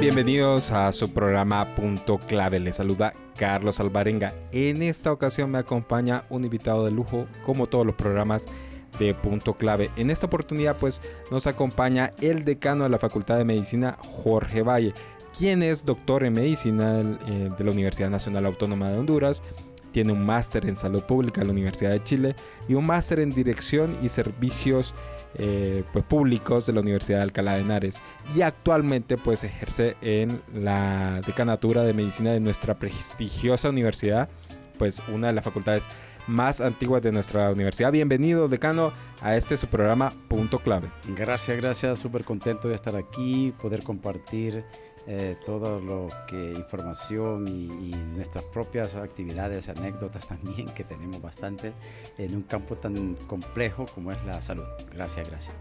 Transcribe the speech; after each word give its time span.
Bienvenidos 0.00 0.70
a 0.70 0.92
su 0.92 1.12
programa 1.12 1.74
Punto 1.76 2.18
Clave. 2.18 2.60
Les 2.60 2.76
saluda 2.76 3.14
Carlos 3.36 3.80
Alvarenga. 3.80 4.34
En 4.52 4.82
esta 4.82 5.12
ocasión 5.12 5.50
me 5.50 5.58
acompaña 5.58 6.24
un 6.28 6.44
invitado 6.44 6.84
de 6.84 6.90
lujo, 6.90 7.26
como 7.46 7.66
todos 7.68 7.86
los 7.86 7.94
programas 7.94 8.46
de 8.98 9.14
Punto 9.14 9.54
Clave. 9.54 9.90
En 9.96 10.10
esta 10.10 10.26
oportunidad, 10.26 10.76
pues, 10.76 11.00
nos 11.30 11.46
acompaña 11.46 12.12
el 12.20 12.44
decano 12.44 12.84
de 12.84 12.90
la 12.90 12.98
Facultad 12.98 13.38
de 13.38 13.44
Medicina, 13.44 13.96
Jorge 13.98 14.62
Valle, 14.62 14.92
quien 15.36 15.62
es 15.62 15.84
doctor 15.84 16.24
en 16.24 16.34
medicina 16.34 17.00
eh, 17.00 17.50
de 17.56 17.64
la 17.64 17.70
Universidad 17.70 18.10
Nacional 18.10 18.46
Autónoma 18.46 18.90
de 18.90 18.98
Honduras. 18.98 19.42
Tiene 19.94 20.12
un 20.12 20.26
máster 20.26 20.66
en 20.66 20.74
salud 20.74 21.04
pública 21.04 21.40
en 21.40 21.46
la 21.46 21.52
Universidad 21.52 21.92
de 21.92 22.02
Chile 22.02 22.34
y 22.68 22.74
un 22.74 22.84
máster 22.84 23.20
en 23.20 23.30
dirección 23.30 23.96
y 24.02 24.08
servicios 24.08 24.92
eh, 25.36 25.84
pues, 25.92 26.04
públicos 26.04 26.66
de 26.66 26.72
la 26.72 26.80
Universidad 26.80 27.18
de 27.18 27.22
Alcalá 27.22 27.54
de 27.54 27.60
Henares. 27.60 28.02
Y 28.34 28.42
actualmente 28.42 29.16
pues 29.16 29.44
ejerce 29.44 29.96
en 30.02 30.42
la 30.52 31.20
decanatura 31.24 31.84
de 31.84 31.94
medicina 31.94 32.32
de 32.32 32.40
nuestra 32.40 32.74
prestigiosa 32.74 33.68
universidad, 33.68 34.28
pues 34.78 35.02
una 35.08 35.28
de 35.28 35.32
las 35.32 35.44
facultades 35.44 35.88
más 36.26 36.60
antiguas 36.60 37.02
de 37.02 37.12
nuestra 37.12 37.50
universidad. 37.50 37.92
Bienvenido, 37.92 38.48
decano, 38.48 38.92
a 39.20 39.36
este 39.36 39.56
su 39.56 39.66
programa 39.66 40.12
Punto 40.28 40.58
Clave. 40.58 40.90
Gracias, 41.08 41.56
gracias, 41.56 41.98
súper 41.98 42.24
contento 42.24 42.68
de 42.68 42.74
estar 42.74 42.96
aquí, 42.96 43.52
poder 43.60 43.82
compartir 43.82 44.64
eh, 45.06 45.36
todo 45.44 45.80
lo 45.80 46.08
que 46.26 46.52
información 46.52 47.46
y, 47.46 47.94
nuestras 48.14 48.44
propias 48.44 48.94
actividades, 48.94 49.68
anécdotas 49.68 50.26
también, 50.26 50.66
que 50.68 50.82
tenemos 50.82 51.20
bastante 51.20 51.72
en 52.16 52.34
un 52.34 52.42
campo 52.42 52.76
tan 52.76 53.14
complejo 53.26 53.84
como 53.94 54.12
es 54.12 54.24
la 54.24 54.40
salud. 54.40 54.64
Gracias, 54.90 55.28
gracias. 55.28 55.54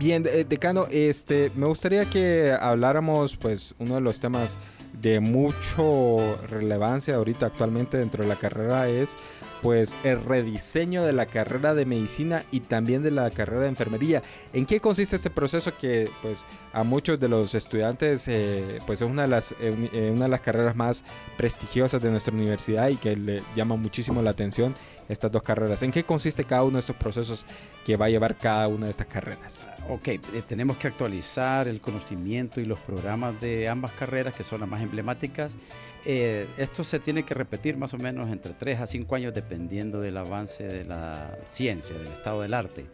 Bien, 0.00 0.24
eh, 0.26 0.44
decano, 0.48 0.86
este, 0.90 1.52
me 1.54 1.66
gustaría 1.66 2.06
que 2.06 2.52
habláramos, 2.58 3.36
pues, 3.36 3.74
uno 3.78 3.96
de 3.96 4.00
los 4.00 4.18
temas 4.18 4.58
de 4.92 5.20
mucho 5.20 6.38
relevancia 6.48 7.16
ahorita 7.16 7.46
actualmente 7.46 7.96
dentro 7.96 8.22
de 8.22 8.28
la 8.28 8.36
carrera 8.36 8.88
es 8.88 9.16
pues 9.62 9.96
el 10.02 10.22
rediseño 10.22 11.04
de 11.04 11.12
la 11.12 11.26
carrera 11.26 11.72
de 11.72 11.86
medicina 11.86 12.42
y 12.50 12.60
también 12.60 13.02
de 13.02 13.12
la 13.12 13.30
carrera 13.30 13.62
de 13.62 13.68
enfermería. 13.68 14.20
¿En 14.52 14.66
qué 14.66 14.80
consiste 14.80 15.16
este 15.16 15.30
proceso 15.30 15.72
que 15.78 16.10
pues 16.20 16.46
a 16.72 16.82
muchos 16.82 17.20
de 17.20 17.28
los 17.28 17.54
estudiantes 17.54 18.26
eh, 18.26 18.80
pues 18.86 19.00
es 19.00 19.08
una 19.08 19.22
de 19.22 19.28
las 19.28 19.52
eh, 19.52 19.88
eh, 19.92 20.10
una 20.12 20.24
de 20.24 20.30
las 20.30 20.40
carreras 20.40 20.74
más 20.74 21.04
prestigiosas 21.36 22.02
de 22.02 22.10
nuestra 22.10 22.34
universidad 22.34 22.88
y 22.88 22.96
que 22.96 23.16
le 23.16 23.42
llama 23.54 23.76
muchísimo 23.76 24.20
la 24.20 24.30
atención 24.30 24.74
estas 25.08 25.30
dos 25.30 25.42
carreras? 25.42 25.82
¿En 25.82 25.92
qué 25.92 26.02
consiste 26.02 26.44
cada 26.44 26.64
uno 26.64 26.74
de 26.74 26.80
estos 26.80 26.96
procesos 26.96 27.44
que 27.86 27.96
va 27.96 28.06
a 28.06 28.08
llevar 28.08 28.36
cada 28.36 28.66
una 28.66 28.86
de 28.86 28.90
estas 28.90 29.06
carreras? 29.06 29.68
Ok, 29.88 30.08
tenemos 30.48 30.76
que 30.76 30.88
actualizar 30.88 31.68
el 31.68 31.80
conocimiento 31.80 32.60
y 32.60 32.64
los 32.64 32.78
programas 32.80 33.40
de 33.40 33.68
ambas 33.68 33.92
carreras 33.92 34.34
que 34.34 34.42
son 34.42 34.60
las 34.60 34.68
más 34.68 34.82
emblemáticas 34.82 35.56
eh, 36.04 36.46
esto 36.56 36.82
se 36.82 36.98
tiene 36.98 37.22
que 37.22 37.34
repetir 37.34 37.76
más 37.76 37.94
o 37.94 37.98
menos 37.98 38.30
entre 38.30 38.54
3 38.54 38.80
a 38.80 38.86
5 38.86 39.14
años 39.14 39.34
dependiendo 39.52 40.00
del 40.00 40.16
avance 40.16 40.64
de 40.64 40.84
la 40.84 41.36
ciencia, 41.44 41.96
del 41.96 42.06
estado 42.06 42.40
del 42.40 42.54
arte. 42.54 42.86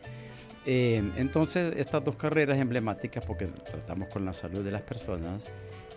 Eh, 0.66 1.00
entonces, 1.16 1.72
estas 1.76 2.04
dos 2.04 2.16
carreras 2.16 2.58
emblemáticas, 2.58 3.24
porque 3.24 3.46
tratamos 3.46 4.08
con 4.08 4.24
la 4.24 4.32
salud 4.32 4.64
de 4.64 4.72
las 4.72 4.82
personas, 4.82 5.44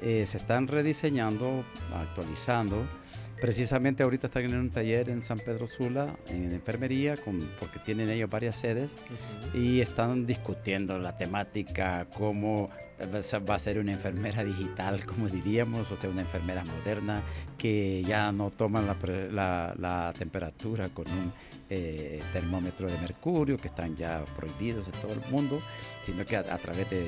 eh, 0.03 0.23
se 0.27 0.37
están 0.37 0.67
rediseñando, 0.67 1.65
actualizando. 1.95 2.77
Precisamente 3.41 4.03
ahorita 4.03 4.27
están 4.27 4.43
en 4.45 4.55
un 4.55 4.69
taller 4.69 5.09
en 5.09 5.23
San 5.23 5.39
Pedro 5.39 5.65
Sula, 5.65 6.15
en 6.27 6.53
enfermería, 6.53 7.15
porque 7.59 7.79
tienen 7.83 8.07
ellos 8.11 8.29
varias 8.29 8.55
sedes, 8.55 8.95
y 9.55 9.81
están 9.81 10.27
discutiendo 10.27 10.99
la 10.99 11.17
temática, 11.17 12.05
cómo 12.13 12.69
va 13.49 13.55
a 13.55 13.59
ser 13.59 13.79
una 13.79 13.93
enfermera 13.93 14.43
digital, 14.43 15.03
como 15.05 15.27
diríamos, 15.27 15.91
o 15.91 15.95
sea, 15.95 16.11
una 16.11 16.21
enfermera 16.21 16.63
moderna 16.63 17.23
que 17.57 18.03
ya 18.03 18.31
no 18.31 18.51
toman 18.51 18.85
la, 18.85 20.13
temperatura 20.15 20.89
con 20.89 21.07
un 21.07 21.33
eh, 21.73 22.21
termómetro 22.33 22.91
de 22.91 22.97
mercurio, 22.97 23.55
que 23.55 23.69
están 23.69 23.95
ya 23.95 24.25
prohibidos 24.35 24.87
en 24.87 24.93
todo 24.99 25.13
el 25.13 25.21
mundo, 25.31 25.61
sino 26.05 26.25
que 26.25 26.35
a, 26.35 26.57
través 26.57 26.89
de, 26.89 27.05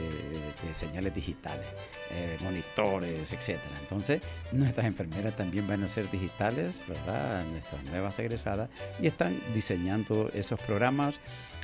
señales 0.71 1.13
digitales, 1.13 1.67
eh, 2.11 2.37
monitores, 2.41 3.33
etc. 3.33 3.59
Entonces, 3.81 4.21
nuestras 4.53 4.85
enfermeras 4.85 5.35
también 5.35 5.67
van 5.67 5.83
a 5.83 5.89
ser 5.89 6.09
digitales, 6.09 6.81
¿verdad? 6.87 7.43
Nuestras 7.51 7.83
nuevas 7.83 8.17
egresadas, 8.19 8.69
y 9.01 9.07
están 9.07 9.37
diseñando 9.53 10.31
esos 10.33 10.61
programas 10.61 11.19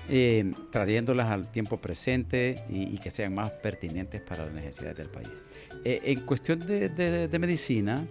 eh, 0.09 0.51
trayéndolas 0.69 1.27
al 1.27 1.49
tiempo 1.53 1.77
presente 1.77 2.65
y, 2.67 2.97
que 2.97 3.11
sean 3.11 3.33
más 3.33 3.49
pertinentes 3.49 4.19
para 4.19 4.43
las 4.43 4.53
necesidades 4.53 4.97
del 4.97 5.07
país. 5.07 5.29
En 5.85 6.19
cuestión 6.25 6.59
de, 6.59 7.37
medicina, 7.39 8.05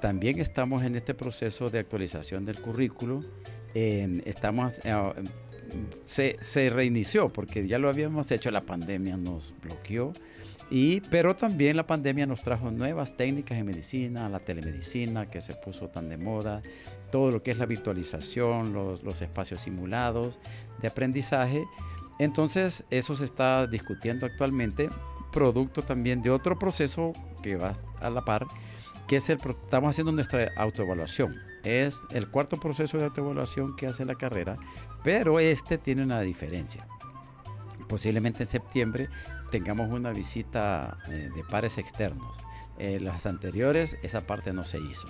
también 0.00 0.40
estamos 0.40 0.82
en 0.82 0.96
este 0.96 1.14
proceso 1.14 1.70
de 1.70 1.78
actualización 1.78 2.44
del 2.44 2.60
currículo. 2.60 3.22
Estamos, 3.74 4.80
se, 6.00 6.36
se, 6.40 6.70
reinició 6.70 7.28
porque 7.32 7.66
ya 7.66 7.78
lo 7.78 7.88
habíamos 7.88 8.30
hecho, 8.30 8.50
la 8.50 8.62
pandemia 8.62 9.16
nos 9.16 9.54
bloqueó. 9.62 10.12
Y, 10.70 11.00
pero 11.02 11.36
también 11.36 11.76
la 11.76 11.86
pandemia 11.86 12.24
nos 12.24 12.42
trajo 12.42 12.70
nuevas 12.70 13.14
técnicas 13.14 13.58
en 13.58 13.66
medicina, 13.66 14.30
la 14.30 14.40
telemedicina 14.40 15.28
que 15.28 15.42
se 15.42 15.52
puso 15.52 15.88
tan 15.88 16.08
de 16.08 16.16
moda, 16.16 16.62
todo 17.10 17.30
lo 17.30 17.42
que 17.42 17.50
es 17.50 17.58
la 17.58 17.66
virtualización, 17.66 18.72
los, 18.72 19.02
los 19.02 19.20
espacios 19.20 19.60
simulados 19.60 20.38
de 20.80 20.88
aprendizaje. 20.88 21.62
Entonces 22.18 22.84
eso 22.88 23.14
se 23.14 23.26
está 23.26 23.66
discutiendo 23.66 24.24
actualmente, 24.24 24.88
producto 25.30 25.82
también 25.82 26.22
de 26.22 26.30
otro 26.30 26.58
proceso 26.58 27.12
que 27.42 27.56
va 27.56 27.74
a 28.00 28.08
la 28.08 28.22
par, 28.22 28.46
que 29.06 29.16
es 29.16 29.28
el, 29.28 29.40
estamos 29.46 29.90
haciendo 29.90 30.12
nuestra 30.12 30.52
autoevaluación. 30.56 31.51
Es 31.64 32.02
el 32.10 32.28
cuarto 32.28 32.58
proceso 32.58 32.98
de 32.98 33.04
autoevaluación 33.04 33.76
que 33.76 33.86
hace 33.86 34.04
la 34.04 34.16
carrera, 34.16 34.56
pero 35.04 35.38
este 35.38 35.78
tiene 35.78 36.02
una 36.02 36.20
diferencia. 36.20 36.86
Posiblemente 37.88 38.42
en 38.44 38.48
septiembre 38.48 39.08
tengamos 39.50 39.90
una 39.90 40.12
visita 40.12 40.98
eh, 41.08 41.30
de 41.34 41.44
pares 41.44 41.78
externos. 41.78 42.36
Eh, 42.78 42.98
las 43.00 43.26
anteriores 43.26 43.96
esa 44.02 44.26
parte 44.26 44.52
no 44.52 44.64
se 44.64 44.80
hizo. 44.80 45.06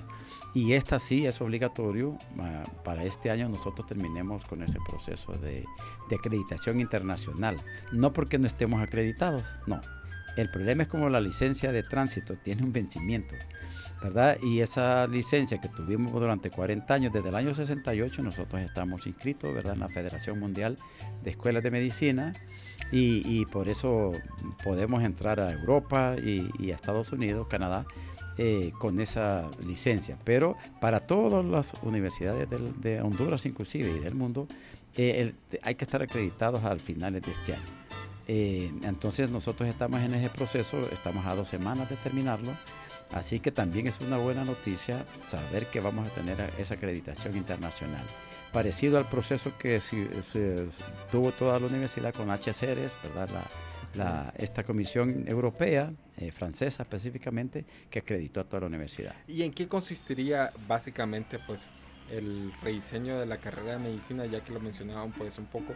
Y 0.52 0.74
esta 0.74 0.98
sí 0.98 1.26
es 1.26 1.40
obligatorio. 1.40 2.18
Ah, 2.38 2.64
para 2.84 3.04
este 3.04 3.30
año 3.30 3.48
nosotros 3.48 3.86
terminemos 3.86 4.44
con 4.44 4.62
ese 4.62 4.78
proceso 4.86 5.32
de, 5.34 5.64
de, 6.10 6.16
acreditación 6.16 6.80
internacional. 6.80 7.56
No 7.92 8.12
porque 8.12 8.38
no 8.38 8.46
estemos 8.46 8.82
acreditados, 8.82 9.44
no. 9.66 9.80
El 10.36 10.50
problema 10.50 10.82
es 10.82 10.88
como 10.88 11.08
la 11.08 11.20
licencia 11.20 11.72
de 11.72 11.82
tránsito 11.82 12.36
tiene 12.36 12.62
un 12.62 12.72
vencimiento. 12.72 13.34
¿Verdad? 14.02 14.38
Y 14.42 14.60
esa 14.60 15.06
licencia 15.06 15.60
que 15.60 15.68
tuvimos 15.68 16.12
durante 16.12 16.50
40 16.50 16.92
años, 16.92 17.12
desde 17.12 17.28
el 17.28 17.34
año 17.34 17.54
68 17.54 18.22
nosotros 18.22 18.60
estamos 18.62 19.06
inscritos, 19.06 19.54
¿verdad? 19.54 19.74
En 19.74 19.80
la 19.80 19.88
Federación 19.88 20.38
Mundial 20.40 20.78
de 21.22 21.30
Escuelas 21.30 21.62
de 21.62 21.70
Medicina 21.70 22.32
y, 22.90 23.46
por 23.46 23.68
eso 23.68 24.12
podemos 24.62 25.02
entrar 25.02 25.40
a 25.40 25.50
Europa 25.52 26.16
y, 26.22 26.70
a 26.70 26.74
Estados 26.74 27.12
Unidos, 27.12 27.46
Canadá, 27.48 27.86
eh, 28.36 28.72
con 28.78 29.00
esa 29.00 29.48
licencia. 29.66 30.18
Pero 30.24 30.56
para 30.80 31.00
todas 31.00 31.44
las 31.44 31.74
universidades 31.82 32.48
de 32.80 33.00
Honduras 33.00 33.46
inclusive 33.46 33.90
y 33.90 33.98
del 34.00 34.14
mundo, 34.14 34.46
eh, 34.96 35.32
hay 35.62 35.74
que 35.74 35.84
estar 35.84 36.02
acreditados 36.02 36.64
al 36.64 36.80
finales 36.80 37.22
de 37.22 37.32
este 37.32 37.54
año. 37.54 37.62
Eh, 38.28 38.70
entonces 38.82 39.30
nosotros 39.30 39.68
estamos 39.68 40.00
en 40.00 40.14
ese 40.14 40.28
proceso, 40.28 40.76
estamos 40.92 41.26
a 41.26 41.34
dos 41.34 41.48
semanas 41.48 41.88
de 41.88 41.96
terminarlo 41.96 42.52
Así 43.12 43.40
que 43.40 43.52
también 43.52 43.86
es 43.86 44.00
una 44.00 44.16
buena 44.16 44.44
noticia 44.44 45.04
saber 45.24 45.66
que 45.66 45.80
vamos 45.80 46.08
a 46.08 46.10
tener 46.10 46.50
esa 46.58 46.74
acreditación 46.74 47.36
internacional. 47.36 48.04
Parecido 48.52 48.98
al 48.98 49.06
proceso 49.06 49.52
que 49.58 49.80
tuvo 51.10 51.32
toda 51.32 51.58
la 51.58 51.66
universidad 51.66 52.14
con 52.14 52.28
HCRs, 52.30 52.98
¿verdad? 53.02 53.28
esta 54.38 54.64
comisión 54.64 55.24
europea, 55.28 55.92
eh, 56.16 56.32
francesa 56.32 56.82
específicamente, 56.82 57.66
que 57.90 57.98
acreditó 57.98 58.40
a 58.40 58.44
toda 58.44 58.60
la 58.60 58.66
universidad. 58.68 59.14
¿Y 59.28 59.42
en 59.42 59.52
qué 59.52 59.68
consistiría 59.68 60.50
básicamente 60.66 61.38
pues, 61.46 61.68
el 62.10 62.52
rediseño 62.62 63.20
de 63.20 63.26
la 63.26 63.36
carrera 63.36 63.72
de 63.72 63.78
medicina, 63.80 64.24
ya 64.24 64.42
que 64.42 64.52
lo 64.52 64.60
mencionaban 64.60 65.12
pues, 65.12 65.38
un 65.38 65.46
poco? 65.46 65.74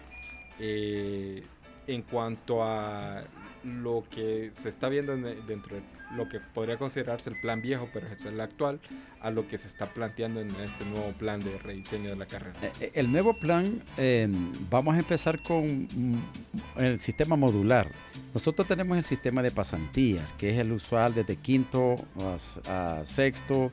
Eh, 0.58 1.42
en 1.86 2.02
cuanto 2.02 2.64
a 2.64 3.22
lo 3.66 4.04
que 4.08 4.50
se 4.52 4.68
está 4.68 4.88
viendo 4.88 5.16
dentro 5.16 5.76
de 5.76 5.82
lo 6.14 6.28
que 6.28 6.38
podría 6.40 6.78
considerarse 6.78 7.30
el 7.30 7.40
plan 7.40 7.60
viejo, 7.60 7.88
pero 7.92 8.06
es 8.06 8.24
el 8.24 8.40
actual, 8.40 8.80
a 9.20 9.30
lo 9.30 9.48
que 9.48 9.58
se 9.58 9.66
está 9.66 9.92
planteando 9.92 10.40
en 10.40 10.50
este 10.56 10.84
nuevo 10.84 11.12
plan 11.18 11.40
de 11.40 11.58
rediseño 11.58 12.10
de 12.10 12.16
la 12.16 12.26
carrera? 12.26 12.54
Eh, 12.62 12.72
eh, 12.80 12.90
el 12.94 13.10
nuevo 13.10 13.34
plan, 13.34 13.82
em, 13.96 14.52
vamos 14.70 14.94
a 14.94 14.98
empezar 14.98 15.42
con 15.42 15.88
el 16.76 17.00
sistema 17.00 17.36
modular. 17.36 17.90
Nosotros 18.32 18.68
tenemos 18.68 18.96
el 18.96 19.04
sistema 19.04 19.42
de 19.42 19.50
pasantías, 19.50 20.32
que 20.32 20.50
es 20.50 20.58
el 20.58 20.72
usual 20.72 21.14
desde 21.14 21.36
quinto 21.36 21.96
a, 22.68 23.02
sexto, 23.04 23.72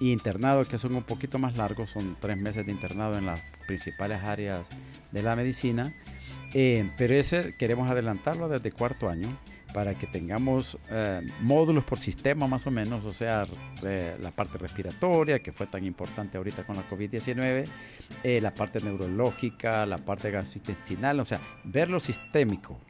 y 0.00 0.12
internados 0.12 0.66
que 0.66 0.78
son 0.78 0.94
un 0.94 1.02
poquito 1.02 1.38
más 1.38 1.58
largos, 1.58 1.90
son 1.90 2.16
tres 2.18 2.38
meses 2.38 2.64
de 2.64 2.72
internado 2.72 3.18
en 3.18 3.26
las 3.26 3.40
principales 3.66 4.22
áreas 4.24 4.68
de 5.12 5.22
la 5.22 5.36
medicina. 5.36 5.92
Eh, 6.54 6.88
pero 6.96 7.14
ese 7.14 7.54
queremos 7.54 7.88
adelantarlo 7.90 8.48
desde 8.48 8.72
cuarto 8.72 9.08
año 9.08 9.36
para 9.72 9.94
que 9.94 10.08
tengamos 10.08 10.78
eh, 10.90 11.20
módulos 11.42 11.84
por 11.84 11.96
sistema 11.96 12.48
más 12.48 12.66
o 12.66 12.72
menos, 12.72 13.04
o 13.04 13.12
sea, 13.12 13.46
la 13.82 14.30
parte 14.32 14.58
respiratoria, 14.58 15.38
que 15.38 15.52
fue 15.52 15.68
tan 15.68 15.84
importante 15.84 16.38
ahorita 16.38 16.64
con 16.64 16.76
la 16.76 16.88
COVID-19, 16.90 17.66
eh, 18.24 18.40
la 18.40 18.52
parte 18.52 18.80
neurológica, 18.80 19.86
la 19.86 19.98
parte 19.98 20.32
gastrointestinal, 20.32 21.20
o 21.20 21.24
sea, 21.24 21.38
ver 21.62 21.88
lo 21.88 22.00
sistémico. 22.00 22.80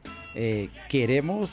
queremos 0.89 1.51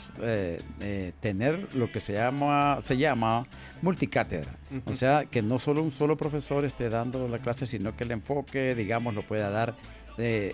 tener 1.19 1.75
lo 1.75 1.91
que 1.91 1.99
se 1.99 2.13
llama, 2.13 2.79
se 2.81 2.97
llama 2.97 3.45
multicátedra, 3.83 4.57
o 4.85 4.95
sea, 4.95 5.25
que 5.25 5.43
no 5.43 5.59
solo 5.59 5.83
un 5.83 5.91
solo 5.91 6.17
profesor 6.17 6.65
esté 6.65 6.89
dando 6.89 7.27
la 7.27 7.37
clase, 7.37 7.67
sino 7.67 7.95
que 7.95 8.03
el 8.03 8.11
enfoque, 8.11 8.73
digamos, 8.73 9.13
lo 9.13 9.21
pueda 9.27 9.51
dar 9.51 9.75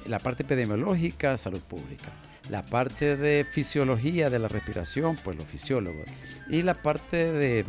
la 0.05 0.19
parte 0.19 0.43
epidemiológica, 0.43 1.37
salud 1.37 1.61
pública. 1.61 2.11
La 2.49 2.63
parte 2.63 3.17
de 3.17 3.43
fisiología 3.43 4.29
de 4.29 4.37
la 4.37 4.47
respiración, 4.47 5.17
pues 5.23 5.35
los 5.35 5.47
fisiólogos. 5.47 6.05
Y 6.49 6.61
la 6.61 6.75
parte 6.75 7.31
de, 7.31 7.65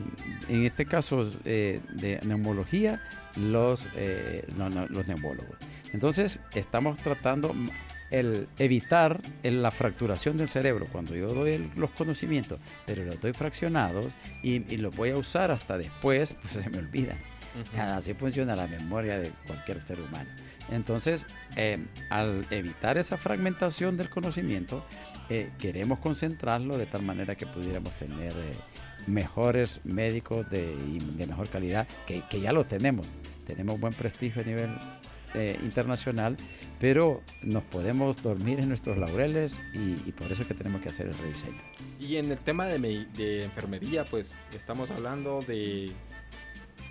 en 0.49 0.65
este 0.65 0.85
caso, 0.85 1.31
eh, 1.45 1.81
de 1.95 2.21
neumología, 2.25 3.01
los, 3.37 3.89
eh, 3.97 4.45
los 4.57 5.07
neumólogos. 5.07 5.57
Entonces, 5.93 6.41
estamos 6.55 6.99
tratando 6.99 7.55
el 8.11 8.49
evitar 8.59 9.21
la 9.43 9.71
fracturación 9.71 10.37
del 10.37 10.49
cerebro 10.49 10.87
cuando 10.91 11.15
yo 11.15 11.29
doy 11.29 11.71
los 11.77 11.91
conocimientos, 11.91 12.61
pero 12.85 13.05
los 13.05 13.21
doy 13.21 13.33
fraccionados 13.33 14.15
y, 14.43 14.61
los 14.77 14.95
voy 14.95 15.11
a 15.11 15.17
usar 15.17 15.51
hasta 15.51 15.79
después, 15.79 16.35
pues 16.43 16.65
se 16.65 16.71
me 16.71 16.79
olvidan. 17.57 17.89
Así 17.91 18.15
funciona 18.15 18.57
la 18.57 18.67
memoria 18.67 19.19
de 19.19 19.31
cualquier 19.47 19.83
ser 19.83 20.01
humano. 20.01 20.29
Entonces, 20.71 21.27
eh, 21.57 21.79
al 22.11 22.47
evitar 22.51 22.99
esa 22.99 23.17
fragmentación 23.17 23.97
del 23.97 24.11
conocimiento, 24.11 24.85
eh, 25.29 25.51
queremos 25.59 25.99
concentrarlo 26.01 26.77
de 26.77 26.87
tal 26.87 27.03
manera 27.03 27.35
que 27.35 27.47
pudiéramos 27.47 27.95
tener 27.95 28.33
eh, 28.33 28.57
mejores 29.07 29.81
médicos 29.85 30.49
de, 30.51 30.77
de 30.77 31.27
mejor 31.27 31.49
calidad, 31.49 31.87
que, 32.07 32.23
que, 32.29 32.41
ya 32.41 32.53
lo 32.53 32.67
tenemos. 32.67 33.15
Tenemos 33.47 33.79
buen 33.79 33.95
prestigio 33.95 34.43
a 34.43 34.45
nivel 34.45 34.71
internacional, 35.63 36.35
pero 36.81 37.21
nos 37.43 37.63
podemos 37.65 38.23
dormir 38.23 38.59
en 38.59 38.69
nuestros 38.69 38.97
laureles 38.97 39.61
y, 39.75 40.11
por 40.13 40.33
eso 40.33 40.43
es 40.43 40.49
que 40.49 40.55
tenemos 40.55 40.81
que 40.81 40.89
hacer 40.89 41.09
el 41.09 41.19
rediseño. 41.19 41.61
Y 42.01 42.17
en 42.17 42.33
el 42.33 42.39
tema 42.39 42.65
de, 42.65 42.79
de 42.79 43.45
enfermería, 43.45 44.05
pues 44.05 44.35
estamos 44.55 44.91
hablando 44.91 45.43
de 45.43 45.93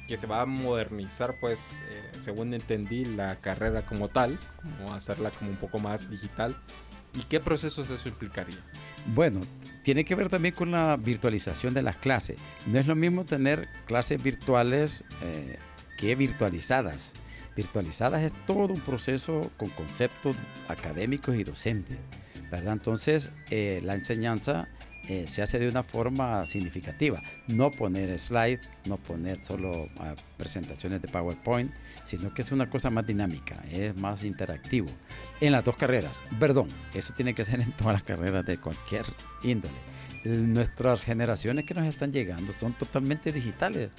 que 0.07 0.17
se 0.17 0.27
va 0.27 0.41
a 0.41 0.45
modernizar, 0.45 1.35
pues, 1.39 1.81
eh, 1.89 2.11
según 2.19 2.53
entendí, 2.53 3.05
la 3.05 3.37
carrera 3.37 3.85
como 3.85 4.07
tal, 4.07 4.37
como 4.61 4.93
hacerla 4.93 5.31
como 5.31 5.51
un 5.51 5.57
poco 5.57 5.79
más 5.79 6.09
digital. 6.09 6.55
¿Y 7.13 7.23
qué 7.23 7.39
procesos 7.39 7.89
eso 7.89 8.09
implicaría? 8.09 8.57
Bueno, 9.13 9.39
tiene 9.83 10.03
que 10.03 10.15
ver 10.15 10.29
también 10.29 10.53
con 10.53 10.71
la 10.71 10.97
virtualización 10.97 11.73
de 11.73 11.81
las 11.81 11.95
clases. 11.95 12.37
No 12.67 12.77
es 12.77 12.87
lo 12.87 12.95
mismo 12.95 13.23
tener 13.23 13.69
clases 13.85 14.21
virtuales 14.21 15.03
eh, 15.21 15.57
que 15.97 16.15
virtualizadas. 16.15 17.13
Virtualizadas 17.55 18.21
es 18.21 18.33
todo 18.45 18.73
un 18.73 18.81
proceso 18.81 19.49
con 19.57 19.69
conceptos 19.69 20.35
académicos 20.67 21.35
y 21.35 21.43
docentes, 21.45 21.97
¿verdad? 22.51 22.73
Entonces, 22.73 23.31
eh, 23.49 23.79
la 23.83 23.93
enseñanza 23.93 24.67
eh, 25.07 25.25
se 25.27 25.41
hace 25.41 25.59
de 25.59 25.67
una 25.67 25.83
forma 25.83 26.45
significativa. 26.45 27.21
No 27.47 27.71
poner 27.71 28.17
slide, 28.17 28.59
no 28.85 28.97
poner 28.97 29.41
solo 29.43 29.89
ah, 29.99 30.15
presentaciones 30.37 31.01
de 31.01 31.07
PowerPoint, 31.07 31.71
sino 32.03 32.33
que 32.33 32.41
es 32.41 32.51
una 32.51 32.69
cosa 32.69 32.89
más 32.89 33.05
dinámica, 33.05 33.63
es 33.71 33.95
más 33.95 34.23
interactivo. 34.23 34.87
En 35.41 35.51
las 35.51 35.63
dos 35.63 35.75
carreras, 35.75 36.21
perdón, 36.39 36.69
eso 36.93 37.13
tiene 37.13 37.35
que 37.35 37.45
ser 37.45 37.61
en 37.61 37.71
todas 37.73 37.93
las 37.93 38.03
carreras 38.03 38.45
de 38.45 38.57
cualquier 38.57 39.05
índole. 39.43 39.75
Nuestras 40.23 41.01
generaciones 41.01 41.65
que 41.65 41.75
nos 41.75 41.85
están 41.85 42.11
llegando 42.11 42.51
son 42.51 42.73
totalmente 42.73 43.31
digitales, 43.31 43.91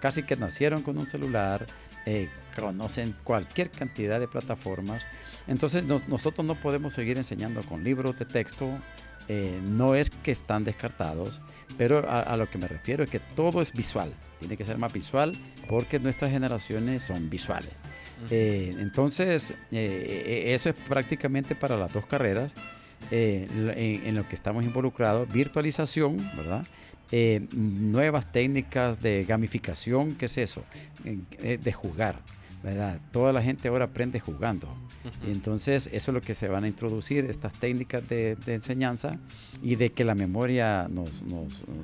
casi 0.00 0.24
que 0.24 0.34
nacieron 0.34 0.82
con 0.82 0.98
un 0.98 1.06
celular, 1.06 1.64
eh, 2.04 2.28
conocen 2.56 3.14
cualquier 3.22 3.70
cantidad 3.70 4.18
de 4.18 4.26
plataformas. 4.26 5.02
Entonces 5.46 5.84
nosotros 5.84 6.44
no 6.44 6.56
podemos 6.56 6.94
seguir 6.94 7.16
enseñando 7.16 7.62
con 7.62 7.84
libros 7.84 8.18
de 8.18 8.24
texto, 8.24 8.80
eh, 9.28 9.60
no 9.62 9.94
es 9.94 10.10
que 10.10 10.30
están 10.30 10.64
descartados, 10.64 11.40
pero 11.76 12.08
a, 12.08 12.36
lo 12.36 12.48
que 12.48 12.58
me 12.58 12.68
refiero 12.68 13.04
es 13.04 13.10
que 13.10 13.20
todo 13.20 13.60
es 13.60 13.72
visual. 13.72 14.12
Tiene 14.38 14.56
que 14.56 14.64
ser 14.64 14.78
más 14.78 14.92
visual 14.92 15.36
porque 15.68 15.98
nuestras 15.98 16.30
generaciones 16.30 17.02
son 17.02 17.28
visuales. 17.30 17.70
Eh, 18.30 18.74
entonces, 18.78 19.54
eh, 19.72 20.44
eso 20.54 20.70
es 20.70 20.76
prácticamente 20.76 21.54
para 21.54 21.76
las 21.76 21.92
dos 21.92 22.06
carreras 22.06 22.52
en, 23.10 24.14
lo 24.14 24.28
que 24.28 24.34
estamos 24.34 24.64
involucrados. 24.64 25.30
Virtualización, 25.30 26.16
¿verdad? 26.36 26.66
nuevas 27.52 28.32
técnicas 28.32 29.00
de 29.00 29.24
gamificación, 29.24 30.16
¿qué 30.16 30.26
es 30.26 30.38
eso? 30.38 30.64
de 31.04 31.72
jugar. 31.72 32.20
¿Verdad? 32.62 33.00
Toda 33.12 33.32
la 33.32 33.42
gente 33.42 33.68
ahora 33.68 33.86
aprende 33.86 34.20
jugando. 34.20 34.68
y 35.26 35.30
entonces 35.30 35.88
eso 35.92 36.10
es 36.10 36.14
lo 36.14 36.20
que 36.20 36.34
se 36.34 36.48
van 36.48 36.64
a 36.64 36.68
introducir, 36.68 37.24
estas 37.26 37.52
técnicas 37.54 38.08
de, 38.08 38.36
enseñanza 38.46 39.16
y 39.62 39.76
de 39.76 39.90
que 39.90 40.04
la 40.04 40.14
memoria 40.14 40.88
nos, 40.88 41.22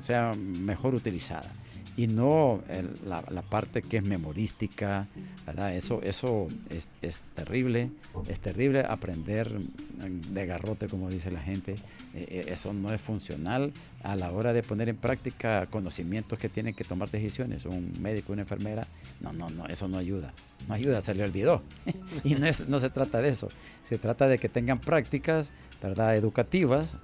sea 0.01 0.33
mejor 0.33 0.93
utilizada 0.95 1.51
y 1.95 2.07
no 2.07 2.61
la, 3.05 3.41
parte 3.43 3.81
que 3.81 3.97
es 3.97 4.03
memorística, 4.03 5.07
¿verdad? 5.45 5.75
Eso, 5.75 6.01
eso 6.01 6.47
es, 6.69 7.21
terrible, 7.35 7.91
es 8.27 8.39
terrible 8.39 8.81
aprender 8.81 9.51
de 9.99 10.45
garrote, 10.45 10.87
como 10.87 11.09
dice 11.09 11.29
la 11.29 11.41
gente. 11.41 11.73
Eh, 12.15 12.25
eh, 12.27 12.45
eso 12.47 12.73
no 12.73 12.91
es 12.91 12.99
funcional 12.99 13.73
a 14.01 14.15
la 14.15 14.31
hora 14.31 14.53
de 14.53 14.63
poner 14.63 14.89
en 14.89 14.97
práctica 14.97 15.67
conocimientos 15.67 16.39
que 16.39 16.49
tienen 16.49 16.73
que 16.73 16.83
tomar 16.83 17.11
decisiones. 17.11 17.65
Un 17.65 17.93
médico, 18.01 18.33
una 18.33 18.41
enfermera, 18.41 18.87
no, 19.21 19.31
no, 19.31 19.49
no, 19.49 19.67
eso 19.67 19.87
no 19.87 19.97
ayuda. 19.97 20.33
No 20.67 20.73
ayuda, 20.73 21.01
se 21.01 21.13
le 21.13 21.23
olvidó. 21.23 21.61
y 22.23 22.35
no, 22.35 22.47
no 22.67 22.79
se 22.79 22.89
trata 22.89 23.21
de 23.21 23.29
eso. 23.29 23.49
Se 23.83 23.99
trata 23.99 24.27
de 24.27 24.39
que 24.39 24.49
tengan 24.49 24.79
prácticas, 24.79 25.51
¿verdad? 25.81 26.15
Educativas 26.15 26.97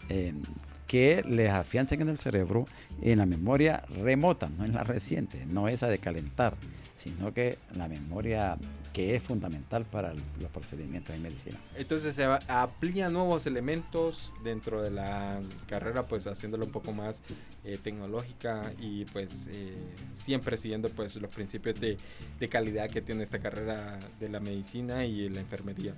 que 0.89 1.21
les 1.23 1.51
afiancen 1.51 2.01
en 2.01 2.09
el 2.09 2.17
cerebro 2.17 2.65
en 3.03 3.19
la 3.19 3.27
memoria 3.27 3.83
remota, 4.01 4.49
no 4.49 4.65
en 4.65 4.73
la 4.73 4.83
reciente, 4.83 5.45
no 5.45 5.67
esa 5.67 5.87
de 5.87 5.99
calentar, 5.99 6.55
sino 6.97 7.31
que 7.31 7.59
la 7.75 7.87
memoria 7.87 8.57
que 8.93 9.15
es 9.15 9.23
fundamental 9.23 9.85
para 9.85 10.13
los 10.13 10.51
procedimientos 10.51 11.15
de 11.15 11.21
medicina. 11.21 11.57
Entonces 11.75 12.15
se 12.15 12.25
aplican 12.25 13.13
nuevos 13.13 13.45
elementos 13.45 14.33
dentro 14.43 14.81
de 14.81 14.91
la 14.91 15.41
carrera, 15.67 16.07
pues 16.07 16.27
haciéndolo 16.27 16.65
un 16.65 16.71
poco 16.71 16.91
más 16.91 17.21
eh, 17.63 17.77
tecnológica 17.81 18.71
y 18.79 19.05
pues 19.05 19.49
eh, 19.53 19.77
siempre 20.11 20.57
siguiendo 20.57 20.89
pues 20.89 21.15
los 21.17 21.33
principios 21.33 21.79
de, 21.79 21.97
de, 22.39 22.49
calidad 22.49 22.89
que 22.89 23.01
tiene 23.01 23.23
esta 23.23 23.39
carrera 23.39 23.99
de 24.19 24.29
la 24.29 24.39
medicina 24.39 25.05
y 25.05 25.29
la 25.29 25.41
enfermería. 25.41 25.93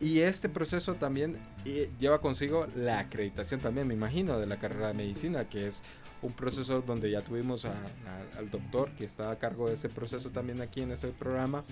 Y 0.00 0.20
este 0.20 0.48
proceso 0.48 0.94
también 0.94 1.38
eh, 1.64 1.90
lleva 1.98 2.20
consigo 2.20 2.66
la 2.76 2.98
acreditación 2.98 3.60
también, 3.60 3.86
me 3.86 3.94
imagino, 3.94 4.38
de 4.38 4.46
la 4.46 4.58
carrera 4.58 4.88
de 4.88 4.94
medicina, 4.94 5.48
que 5.48 5.68
es 5.68 5.82
un 6.24 6.32
proceso 6.32 6.80
donde 6.80 7.10
ya 7.10 7.20
tuvimos 7.20 7.64
al 7.64 8.50
doctor 8.50 8.90
que 8.92 9.04
está 9.04 9.30
a 9.30 9.38
cargo 9.38 9.68
de 9.68 9.74
ese 9.74 9.88
proceso 9.88 10.30
también 10.30 10.60
aquí 10.62 10.80
en 10.80 10.90
este 10.90 11.08
programa. 11.08 11.64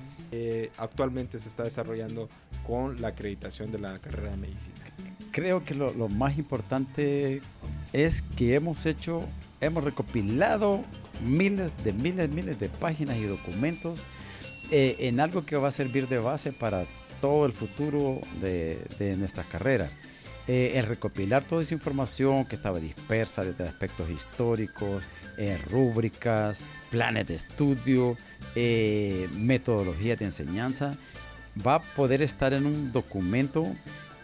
Actualmente 0.76 1.38
se 1.38 1.49
está 1.49 1.64
desarrollando 1.64 2.28
con 2.66 3.00
la 3.00 3.09
acreditación 3.09 3.73
de 3.73 3.78
la 3.78 3.99
carrera 3.99 4.30
de 4.30 4.37
medicina. 4.37 4.76
Creo 5.30 5.64
que 5.64 5.75
lo, 5.75 5.92
más 6.09 6.38
importante 6.38 7.40
es 7.92 8.23
que 8.23 8.54
hemos 8.54 8.85
hecho, 8.87 9.23
hemos 9.61 9.82
recopilado 9.82 10.82
miles 11.25 11.73
de 11.85 11.92
miles, 11.92 12.28
miles 12.30 12.61
de 12.61 12.68
páginas 12.68 13.16
y 13.16 13.25
documentos 13.25 14.00
eh, 14.71 14.97
en 15.00 15.21
algo 15.21 15.44
que 15.47 15.56
va 15.56 15.68
a 15.68 15.73
servir 15.73 16.09
de 16.09 16.18
base 16.18 16.52
para 16.52 16.85
todo 17.21 17.47
el 17.47 17.52
futuro 17.52 18.21
de, 18.40 18.78
de 18.99 19.16
nuestras 19.16 19.47
carreras. 19.47 19.90
Eh, 20.49 20.72
el 20.75 20.87
recopilar 20.87 21.44
toda 21.44 21.62
esa 21.62 21.72
información 21.75 22.44
que 22.46 22.56
estaba 22.56 22.80
dispersa 22.80 23.44
desde 23.44 23.64
aspectos 23.64 24.11
históricos, 24.11 25.04
eh, 25.38 25.56
rúbricas, 25.70 26.61
planes 26.90 27.28
de 27.28 27.37
estudio, 27.37 28.16
eh, 28.56 29.28
metodologías 29.34 30.18
de 30.18 30.25
enseñanza, 30.25 30.96
va 31.64 31.76
a 31.76 31.80
poder 31.80 32.22
estar 32.22 32.52
en 32.54 32.66
un 32.66 32.90
documento 32.90 33.72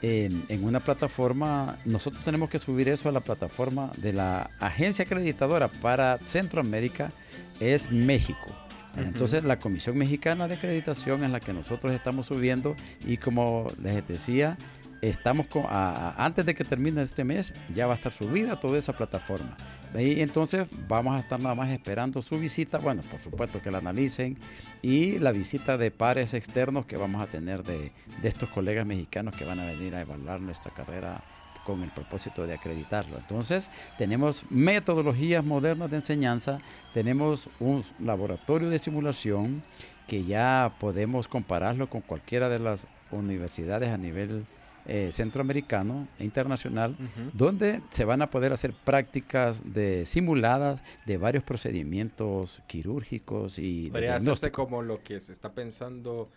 en, 0.02 0.44
en, 0.48 0.64
una 0.64 0.80
plataforma, 0.80 1.78
nosotros 1.84 2.24
tenemos 2.24 2.50
que 2.50 2.58
subir 2.58 2.88
eso 2.88 3.08
a 3.08 3.12
la 3.12 3.20
plataforma 3.20 3.92
de 3.96 4.12
la 4.12 4.50
agencia 4.58 5.04
acreditadora 5.04 5.68
para 5.68 6.18
Centroamérica, 6.18 7.12
es 7.60 7.90
México. 7.90 8.54
Entonces 8.96 9.44
la 9.44 9.58
Comisión 9.58 9.96
Mexicana 9.96 10.48
de 10.48 10.54
Acreditación 10.54 11.22
es 11.24 11.30
la 11.30 11.40
que 11.40 11.52
nosotros 11.52 11.92
estamos 11.92 12.26
subiendo 12.26 12.74
y 13.06 13.16
como 13.16 13.70
les 13.82 14.06
decía, 14.06 14.56
estamos 15.00 15.46
con, 15.46 15.64
antes 15.68 16.44
de 16.44 16.54
que 16.54 16.64
termine 16.64 17.02
este 17.02 17.24
mes 17.24 17.54
ya 17.72 17.86
va 17.86 17.92
a 17.92 17.96
estar 17.96 18.12
subida 18.12 18.58
toda 18.58 18.78
esa 18.78 18.92
plataforma. 18.92 19.56
Y 19.98 20.20
entonces 20.20 20.66
vamos 20.86 21.16
a 21.16 21.20
estar 21.20 21.40
nada 21.40 21.54
más 21.54 21.70
esperando 21.70 22.20
su 22.20 22.38
visita, 22.38 22.78
bueno, 22.78 23.02
por 23.10 23.20
supuesto 23.20 23.62
que 23.62 23.70
la 23.70 23.78
analicen 23.78 24.36
y 24.82 25.18
la 25.18 25.32
visita 25.32 25.78
de 25.78 25.90
pares 25.90 26.34
externos 26.34 26.86
que 26.86 26.96
vamos 26.96 27.22
a 27.22 27.26
tener 27.26 27.62
de, 27.62 27.92
de 28.20 28.28
estos 28.28 28.50
colegas 28.50 28.84
mexicanos 28.84 29.34
que 29.34 29.44
van 29.44 29.60
a 29.60 29.66
venir 29.66 29.94
a 29.94 30.00
evaluar 30.02 30.40
nuestra 30.40 30.72
carrera 30.72 31.22
con 31.64 31.82
el 31.82 31.90
propósito 31.90 32.46
de 32.46 32.54
acreditarlo. 32.54 33.18
Entonces, 33.18 33.70
tenemos 33.98 34.44
metodologías 34.48 35.44
modernas 35.44 35.90
de 35.90 35.96
enseñanza, 35.96 36.60
tenemos 36.94 37.50
un 37.60 37.84
laboratorio 37.98 38.70
de 38.70 38.78
simulación 38.78 39.62
que 40.06 40.24
ya 40.24 40.72
podemos 40.80 41.28
compararlo 41.28 41.90
con 41.90 42.00
cualquiera 42.00 42.48
de 42.48 42.58
las 42.58 42.86
universidades 43.10 43.90
a 43.90 43.98
nivel 43.98 44.46
eh, 44.88 45.10
centroamericano 45.12 46.08
e 46.18 46.24
internacional, 46.24 46.96
donde 47.32 47.82
se 47.90 48.04
van 48.04 48.22
a 48.22 48.30
poder 48.30 48.52
hacer 48.52 48.72
prácticas 48.72 49.62
de 49.72 50.04
simuladas 50.04 50.82
de 51.06 51.18
varios 51.18 51.44
procedimientos 51.44 52.62
quirúrgicos 52.66 53.58
y 53.58 53.90
Podría 53.90 54.16
hacerse 54.16 54.50
como 54.50 54.82
lo 54.82 55.02
que 55.02 55.20
se 55.20 55.32
está 55.32 55.52
pensando 55.52 56.28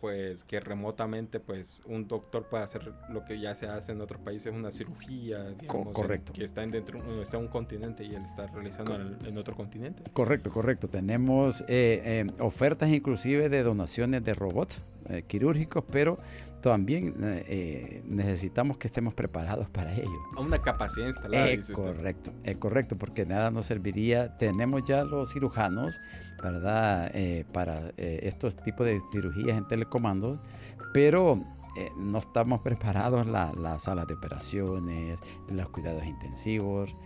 pues 0.00 0.44
que 0.44 0.60
remotamente 0.60 1.40
pues 1.40 1.82
un 1.84 2.08
doctor 2.08 2.44
puede 2.44 2.64
hacer 2.64 2.92
lo 3.10 3.24
que 3.24 3.38
ya 3.38 3.54
se 3.54 3.66
hace 3.66 3.92
en 3.92 4.00
otros 4.00 4.20
países 4.20 4.52
una 4.52 4.70
cirugía 4.70 5.54
correcto. 5.66 6.32
que 6.32 6.44
está 6.44 6.62
en 6.62 6.70
dentro 6.70 6.98
está 7.20 7.36
en 7.36 7.44
un 7.44 7.48
continente 7.48 8.04
y 8.04 8.14
él 8.14 8.22
está 8.24 8.46
realizando 8.46 8.94
en, 8.96 9.38
otro 9.38 9.54
continente. 9.54 10.02
Correcto 10.12 10.50
correcto. 10.50 10.88
Tenemos 10.88 11.60
eh, 11.62 11.66
eh, 11.68 12.26
ofertas 12.38 12.88
inclusive 12.90 13.48
de 13.48 13.62
donaciones 13.62 14.24
de 14.24 14.34
robots 14.34 14.82
eh, 15.08 15.22
quirúrgicos 15.26 15.84
pero 15.90 16.18
también 16.60 17.14
eh, 17.22 18.02
necesitamos 18.06 18.76
que 18.76 18.86
estemos 18.86 19.14
preparados 19.14 19.68
para 19.72 19.94
ello. 19.94 20.18
Una 20.38 20.60
capacidad 20.60 21.06
instalada. 21.06 21.48
Es 21.50 21.70
correcto, 21.70 22.32
es 22.44 22.56
correcto, 22.56 22.96
porque 22.96 23.26
nada 23.26 23.50
nos 23.50 23.66
serviría. 23.66 24.36
Tenemos 24.36 24.84
ya 24.84 25.04
los 25.04 25.32
cirujanos, 25.32 26.00
¿verdad? 26.42 27.10
Eh, 27.14 27.44
para 27.52 27.92
eh, 27.96 28.20
estos 28.22 28.56
tipos 28.56 28.86
de 28.86 29.00
cirugías 29.12 29.56
en 29.56 29.66
telecomando, 29.66 30.40
pero 30.92 31.38
no 31.96 32.18
estamos 32.18 32.60
preparados 32.60 33.26
las 33.26 33.56
la 33.56 33.78
salas 33.78 34.06
de 34.06 34.14
operaciones, 34.14 35.20
los 35.48 35.70
cuidados 35.70 36.04
intensivos. 36.04 36.96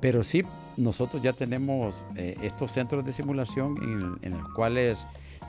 pero 0.00 0.22
sí, 0.22 0.44
nosotros 0.76 1.20
ya 1.20 1.32
tenemos 1.32 2.06
estos 2.14 2.70
centros 2.70 3.04
de 3.04 3.12
simulación 3.12 3.76
en, 3.82 4.18
en 4.22 4.38
los 4.38 4.48
cuales 4.54 5.06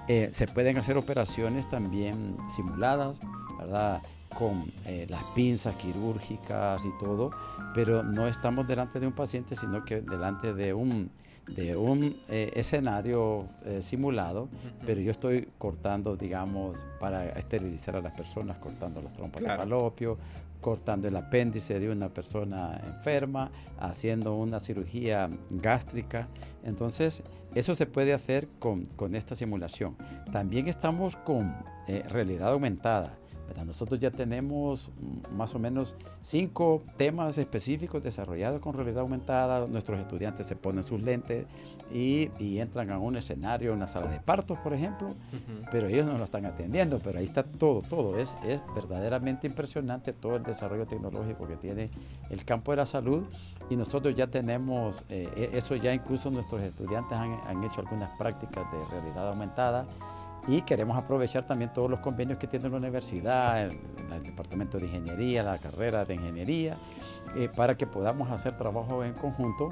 eh, 0.08 0.30
se 0.32 0.48
pueden 0.48 0.78
hacer 0.78 0.98
operaciones 0.98 1.70
también 1.70 2.38
simuladas, 2.54 3.20
¿verdad? 3.60 4.02
Con 4.38 4.72
eh, 4.86 5.06
las 5.10 5.24
pinzas 5.36 5.76
quirúrgicas 5.76 6.84
y 6.86 6.98
todo, 7.00 7.32
pero 7.74 8.04
no 8.04 8.28
estamos 8.28 8.68
delante 8.68 9.00
de 9.00 9.08
un 9.08 9.14
paciente, 9.14 9.56
sino 9.56 9.84
que 9.84 10.02
delante 10.02 10.54
de 10.54 10.74
un, 10.74 11.12
de 11.48 11.76
un 11.76 12.18
eh, 12.30 12.52
escenario 12.56 13.48
simulado, 13.82 14.50
pero 14.86 15.02
yo 15.02 15.12
estoy 15.12 15.50
cortando, 15.58 16.16
digamos, 16.16 16.86
para 17.00 17.30
esterilizar 17.30 17.96
a 17.96 18.02
las 18.02 18.14
personas, 18.14 18.58
cortando 18.58 19.02
las 19.02 19.14
trompas 19.14 19.44
de 19.44 19.50
falopio, 19.50 20.18
cortando 20.62 21.08
el 21.08 21.16
apéndice 21.18 21.80
de 21.80 21.90
una 21.90 22.10
persona 22.10 22.80
enferma, 22.86 23.52
haciendo 23.80 24.36
una 24.36 24.60
cirugía 24.60 25.30
gástrica. 25.50 26.28
Entonces, 26.64 27.24
eso 27.54 27.76
se 27.76 27.88
puede 27.88 28.14
hacer 28.14 28.48
con, 28.60 28.86
esta 29.14 29.36
simulación. 29.36 29.98
También 30.32 30.68
estamos 30.68 31.18
con 31.18 31.54
eh, 31.88 32.04
realidad 32.08 32.52
aumentada. 32.52 33.18
Nosotros 33.66 34.00
ya 34.00 34.12
tenemos 34.12 34.92
más 35.36 35.54
o 35.56 35.60
menos 35.60 35.96
cinco 36.20 36.84
temas 36.98 37.38
específicos 37.38 38.02
desarrollados 38.04 38.60
con 38.62 38.74
realidad 38.74 39.02
aumentada. 39.02 39.68
Nuestros 39.68 40.00
estudiantes 40.00 40.48
se 40.48 40.56
ponen 40.56 40.84
sus 40.84 41.02
lentes 41.02 41.46
y, 41.94 42.30
entran 42.60 42.92
a 42.92 43.00
un 43.00 43.18
escenario, 43.18 43.74
una 43.74 43.88
sala 43.88 44.10
de 44.10 44.20
partos, 44.20 44.58
por 44.60 44.74
ejemplo, 44.74 45.10
pero 45.72 45.88
ellos 45.88 46.06
no 46.06 46.18
lo 46.18 46.24
están 46.24 46.46
atendiendo, 46.46 47.00
pero 47.00 47.20
ahí 47.20 47.26
está 47.26 47.44
todo, 47.44 47.82
todo. 47.82 48.18
Es, 48.18 48.38
es 48.46 48.62
verdaderamente 48.76 49.48
impresionante 49.48 50.14
todo 50.14 50.36
el 50.36 50.44
desarrollo 50.44 50.86
tecnológico 50.86 51.48
que 51.48 51.58
tiene 51.58 51.90
el 52.30 52.46
campo 52.46 52.72
de 52.72 52.78
la 52.78 52.86
salud 52.86 53.24
y 53.70 53.76
nosotros 53.76 54.16
ya 54.16 54.28
tenemos, 54.28 55.06
eh, 55.10 55.30
e, 55.36 55.58
eso 55.58 55.76
ya 55.76 55.94
incluso 55.94 56.30
nuestros 56.30 56.62
estudiantes 56.62 57.18
han, 57.18 57.40
han 57.48 57.64
hecho 57.64 57.82
algunas 57.82 58.10
prácticas 58.18 58.66
de 58.72 58.86
realidad 58.86 59.30
aumentada 59.30 59.86
y 60.48 60.62
queremos 60.64 60.98
aprovechar 60.98 61.46
también 61.46 61.72
todos 61.74 61.90
los 61.90 62.00
convenios 62.00 62.40
que 62.40 62.48
tiene 62.48 62.70
la 62.70 62.78
universidad, 62.78 63.64
el, 63.64 63.78
departamento 64.24 64.78
de 64.78 64.88
ingeniería, 64.88 65.44
la 65.44 65.58
carrera 65.58 66.06
de 66.06 66.16
ingeniería, 66.16 66.76
eh, 67.36 67.50
para 67.56 67.76
que 67.76 67.88
podamos 67.88 68.30
hacer 68.32 68.58
trabajo 68.58 69.04
en 69.04 69.14
conjunto. 69.14 69.70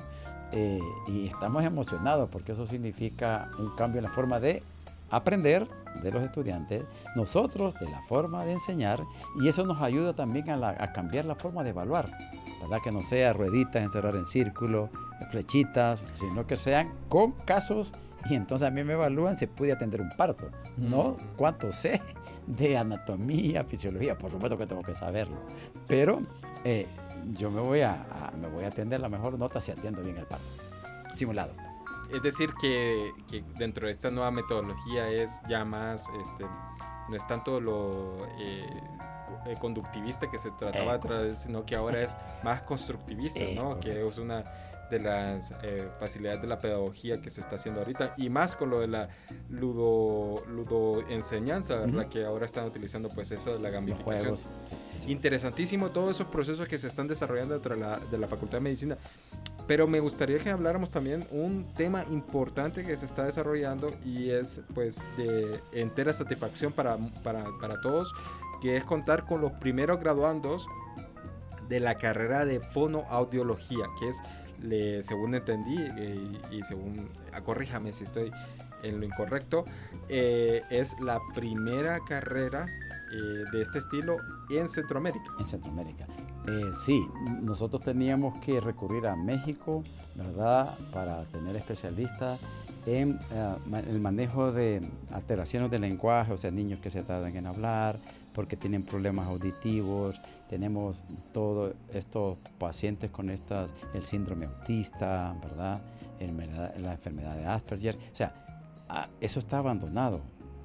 Eh, 0.51 0.79
y 1.07 1.27
estamos 1.27 1.63
emocionados 1.63 2.27
porque 2.31 2.53
eso 2.53 2.65
significa 2.65 3.51
un 3.59 3.75
cambio 3.75 3.99
en 3.99 4.05
la 4.05 4.11
forma 4.11 4.39
de 4.39 4.63
aprender 5.11 5.67
de 6.01 6.11
los 6.11 6.23
estudiantes, 6.23 6.83
nosotros 7.15 7.75
de 7.75 7.87
la 7.87 8.01
forma 8.03 8.43
de 8.45 8.53
enseñar, 8.53 9.03
y 9.39 9.47
eso 9.47 9.65
nos 9.65 9.81
ayuda 9.81 10.13
también 10.13 10.49
a, 10.49 10.69
a 10.69 10.91
cambiar 10.91 11.25
la 11.25 11.35
forma 11.35 11.63
de 11.63 11.69
evaluar. 11.69 12.09
¿verdad? 12.61 12.79
Que 12.83 12.91
no 12.91 13.01
sea 13.03 13.33
rueditas, 13.33 13.81
encerrar 13.81 14.15
en 14.15 14.25
círculo, 14.25 14.89
flechitas, 15.29 16.05
sino 16.15 16.45
que 16.45 16.57
sean 16.57 16.91
con 17.07 17.31
casos 17.31 17.93
y 18.29 18.35
entonces 18.35 18.67
a 18.67 18.71
mí 18.71 18.83
me 18.83 18.93
evalúan 18.93 19.35
si 19.35 19.47
pude 19.47 19.71
atender 19.71 20.01
un 20.01 20.09
parto, 20.09 20.49
no 20.77 21.17
cuánto 21.37 21.71
sé 21.71 22.01
de 22.47 22.77
anatomía, 22.77 23.63
fisiología, 23.63 24.17
por 24.17 24.31
supuesto 24.31 24.57
que 24.57 24.65
tengo 24.65 24.81
que 24.81 24.93
saberlo, 24.93 25.37
pero 25.87 26.21
eh, 26.63 26.87
yo 27.33 27.51
me 27.51 27.61
voy 27.61 27.81
a, 27.81 28.31
me 28.39 28.47
voy 28.47 28.65
a 28.65 28.67
atender 28.67 28.99
la 28.99 29.09
mejor 29.09 29.37
nota 29.37 29.61
si 29.61 29.71
atiendo 29.71 30.01
bien 30.03 30.17
el 30.17 30.25
parto, 30.25 30.47
simulado. 31.15 31.53
Es 32.11 32.23
decir, 32.23 32.49
que, 32.59 33.11
que 33.29 33.43
dentro 33.57 33.85
de 33.85 33.91
esta 33.91 34.09
nueva 34.09 34.31
metodología 34.31 35.09
es 35.09 35.39
ya 35.47 35.63
más, 35.63 36.05
este, 36.21 36.43
no 37.07 37.15
es 37.15 37.25
tanto 37.27 37.61
lo 37.61 38.25
eh, 38.39 38.65
eh, 39.45 39.55
conductivista 39.59 40.29
que 40.29 40.39
se 40.39 40.51
trataba 40.51 40.93
de 40.93 40.99
traer, 40.99 41.33
sino 41.33 41.65
que 41.65 41.75
ahora 41.75 42.01
es 42.01 42.17
más 42.43 42.61
constructivista, 42.63 43.41
¿no? 43.55 43.79
Que 43.79 44.05
es 44.05 44.17
una 44.17 44.43
de 44.89 44.99
las 44.99 45.51
eh, 45.63 45.87
facilidades 45.99 46.41
de 46.41 46.47
la 46.47 46.57
pedagogía 46.57 47.21
que 47.21 47.29
se 47.29 47.41
está 47.41 47.55
haciendo 47.55 47.81
ahorita 47.81 48.13
y 48.17 48.29
más 48.29 48.55
con 48.55 48.69
lo 48.69 48.79
de 48.79 48.87
la 48.87 49.09
ludo, 49.49 50.43
ludo 50.47 51.07
enseñanza, 51.09 51.85
la 51.87 52.09
que 52.09 52.25
ahora 52.25 52.45
están 52.45 52.65
utilizando 52.65 53.09
pues 53.09 53.31
eso 53.31 53.53
de 53.53 53.59
la 53.59 53.69
gamificación. 53.69 54.35
Interesantísimo 55.07 55.89
todos 55.89 56.15
esos 56.15 56.27
procesos 56.27 56.67
que 56.67 56.77
se 56.77 56.87
están 56.87 57.07
desarrollando 57.07 57.53
dentro 57.55 57.75
de 57.75 57.81
la, 57.81 57.99
de 57.99 58.17
la 58.17 58.27
Facultad 58.27 58.57
de 58.57 58.61
Medicina. 58.61 58.97
Pero 59.67 59.87
me 59.87 59.99
gustaría 59.99 60.39
que 60.39 60.49
habláramos 60.49 60.89
también 60.89 61.27
un 61.31 61.71
tema 61.75 62.03
importante 62.09 62.83
que 62.83 62.97
se 62.97 63.05
está 63.05 63.25
desarrollando 63.25 63.93
y 64.03 64.31
es 64.31 64.61
pues 64.73 65.01
de 65.15 65.61
entera 65.73 66.11
satisfacción 66.11 66.73
para, 66.73 66.97
para, 67.23 67.45
para 67.61 67.79
todos, 67.81 68.13
que 68.61 68.77
es 68.77 68.83
contar 68.83 69.25
con 69.25 69.41
los 69.41 69.51
primeros 69.53 69.99
graduandos 69.99 70.67
de 71.69 71.79
la 71.79 71.95
carrera 71.95 72.45
de 72.45 72.59
fonoaudiología, 72.59 73.85
que 73.99 74.09
es 74.09 74.21
según 75.01 75.35
entendí 75.35 75.77
eh, 75.97 76.39
y 76.51 76.63
según, 76.63 77.09
ah, 77.33 77.41
corríjame 77.41 77.93
si 77.93 78.03
estoy 78.03 78.31
en 78.83 78.99
lo 78.99 79.05
incorrecto, 79.05 79.65
eh, 80.07 80.61
es 80.69 80.95
la 81.01 81.19
primera 81.35 81.99
carrera 82.07 82.65
eh, 82.65 83.43
de 83.51 83.61
este 83.61 83.79
estilo 83.79 84.17
en 84.49 84.67
Centroamérica. 84.67 85.31
En 85.39 85.47
Centroamérica. 85.47 86.07
sí, 86.79 87.05
nosotros 87.41 87.81
teníamos 87.83 88.39
que 88.39 88.59
recurrir 88.59 89.07
a 89.07 89.15
México, 89.15 89.83
¿verdad? 90.15 90.77
Para 90.91 91.25
tener 91.25 91.55
especialistas 91.55 92.39
en 92.85 93.19
el 93.87 93.99
manejo 93.99 94.51
de 94.51 94.81
alteraciones 95.11 95.69
del 95.69 95.81
lenguaje, 95.81 96.31
o 96.31 96.37
sea, 96.37 96.49
niños 96.49 96.79
que 96.79 96.89
se 96.89 97.03
tardan 97.03 97.35
en 97.35 97.45
hablar, 97.45 97.99
porque 98.33 98.55
tienen 98.55 98.83
problemas 98.83 99.27
auditivos, 99.27 100.21
tenemos 100.49 101.01
todos 101.33 101.73
estos 101.93 102.37
pacientes 102.57 103.11
con 103.11 103.29
estas, 103.29 103.73
el 103.93 104.05
síndrome 104.05 104.45
autista, 104.45 105.35
¿verdad? 105.41 105.81
la 106.79 106.93
enfermedad 106.93 107.35
de 107.35 107.45
Asperger, 107.45 107.95
o 107.95 108.15
sea, 108.15 108.33
eso 109.21 109.39
está 109.39 109.59
abandonado. 109.59 110.21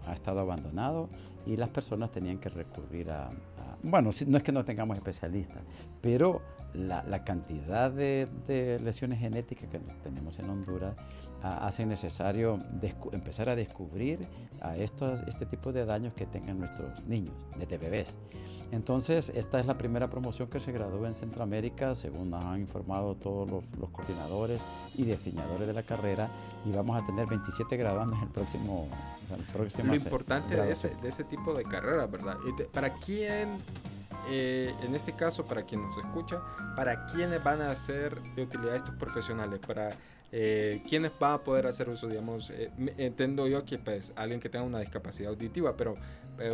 ha 0.07 0.13
estado 0.13 0.41
abandonado 0.41 1.09
y 1.47 1.57
las 1.57 1.69
personas 1.71 2.11
tenían 2.11 2.39
que 2.39 2.49
recurrir 2.49 3.11
a, 3.11 3.31
bueno, 3.83 4.11
no 4.27 4.37
es 4.37 4.43
que 4.43 4.53
no 4.53 4.65
tengamos 4.65 4.97
especialistas, 4.97 5.63
pero 6.01 6.43
la, 6.75 7.25
cantidad 7.25 7.91
de, 7.91 8.81
lesiones 8.83 9.21
genéticas 9.21 9.69
que 9.69 9.79
tenemos 10.03 10.39
en 10.39 10.51
Honduras 10.51 10.95
hace 11.45 11.85
necesario 11.85 12.59
empezar 13.13 13.51
a 13.51 13.57
descubrir 13.57 14.27
a 14.63 14.77
estos, 14.77 15.21
este 15.27 15.45
tipo 15.45 15.73
de 15.73 15.85
daños 15.85 16.15
que 16.15 16.25
tengan 16.25 16.59
nuestros 16.59 17.05
niños, 17.07 17.35
desde 17.59 17.77
bebés. 17.77 18.17
Entonces, 18.73 19.31
esta 19.35 19.61
es 19.61 19.67
la 19.67 19.77
primera 19.77 20.09
promoción 20.09 20.49
que 20.49 20.59
se 20.59 20.73
gradúa 20.73 21.07
en 21.07 21.15
Centroamérica, 21.15 21.95
según 21.95 22.31
nos 22.31 22.43
han 22.43 22.61
informado 22.61 23.15
todos 23.15 23.49
los, 23.79 23.91
coordinadores 23.91 24.61
y 24.95 25.05
diseñadores 25.05 25.67
de 25.67 25.75
la 25.75 25.83
carrera, 25.83 26.29
y 26.65 26.73
vamos 26.73 27.01
a 27.01 27.05
tener 27.05 27.27
27 27.27 27.77
graduandos 27.77 28.21
el 28.23 28.29
próximo, 28.29 28.89
el 29.37 29.45
próximo 29.45 29.89
Lo 29.89 29.95
importante 29.97 30.57
de 30.57 30.73
ese, 30.73 30.95
de 31.03 31.09
ese, 31.09 31.25
tipo 31.25 31.53
de 31.53 31.65
carrera, 31.65 32.07
¿verdad? 32.07 32.37
¿Para 32.73 32.95
quién 32.95 33.59
eh, 34.31 34.75
en 34.83 34.95
este 34.95 35.13
caso, 35.13 35.45
para 35.45 35.65
quien 35.65 35.83
nos 35.83 35.99
escucha, 35.99 36.41
¿para 36.75 37.05
quiénes 37.07 37.45
van 37.45 37.61
a 37.61 37.77
ser 37.77 38.21
de 38.35 38.45
utilidad 38.45 38.77
estos 38.77 38.95
profesionales? 38.95 39.61
¿Para 39.67 39.95
eh, 40.37 40.83
quiénes 40.89 41.13
van 41.21 41.35
a 41.35 41.39
poder 41.45 41.67
hacer 41.67 41.89
uso? 41.89 42.09
Digamos, 42.09 42.51
eh, 42.51 42.71
entiendo 42.99 43.47
yo 43.47 43.65
que 43.65 43.79
pues, 43.79 44.13
alguien 44.17 44.41
que 44.41 44.49
tenga 44.49 44.65
una 44.65 44.81
discapacidad 44.81 45.31
auditiva, 45.31 45.77
pero 45.77 45.97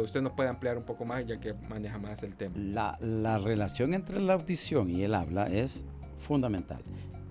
usted 0.03 0.21
nos 0.21 0.35
puede 0.35 0.51
ampliar 0.51 0.77
un 0.77 0.85
poco 0.85 1.07
más 1.07 1.27
ya 1.27 1.41
que 1.41 1.55
maneja 1.55 1.99
más 1.99 2.23
el 2.23 2.37
tema. 2.37 2.55
La, 2.59 2.99
la 3.01 3.39
relación 3.39 3.95
entre 3.95 4.21
la 4.21 4.35
audición 4.35 4.91
y 4.91 5.03
el 5.03 5.15
habla 5.15 5.47
es 5.47 5.87
fundamental. 6.19 6.83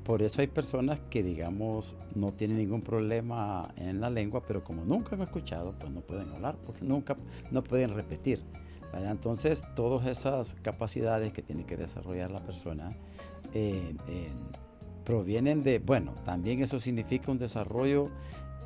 Por 0.04 0.24
eso 0.24 0.42
hay 0.42 0.48
personas 0.48 1.00
que, 1.12 1.22
digamos, 1.22 1.96
no 2.16 2.32
tienen 2.32 2.58
ningún 2.58 2.82
problema 2.82 3.72
en 3.78 4.02
la 4.02 4.10
lengua, 4.10 4.42
pero 4.44 4.64
como 4.64 4.84
nunca 4.84 5.16
han 5.16 5.22
escuchado, 5.22 5.76
pues 5.78 5.92
no 5.94 6.02
pueden 6.02 6.32
hablar, 6.32 6.58
porque 6.66 6.84
nunca, 6.84 7.16
no 7.52 7.64
pueden 7.64 7.94
repetir. 7.94 8.42
Entonces, 8.94 9.62
todas 9.76 10.08
esas 10.08 10.56
capacidades 10.64 11.32
que 11.32 11.44
tiene 11.44 11.64
que 11.66 11.78
desarrollar 11.78 12.32
la 12.32 12.40
persona 12.40 12.90
eh, 13.54 13.96
eh, 14.08 14.32
provienen 15.10 15.64
de, 15.64 15.80
bueno, 15.80 16.14
también 16.24 16.62
eso 16.62 16.80
significa 16.80 17.32
un 17.32 17.40
desarrollo 17.40 18.12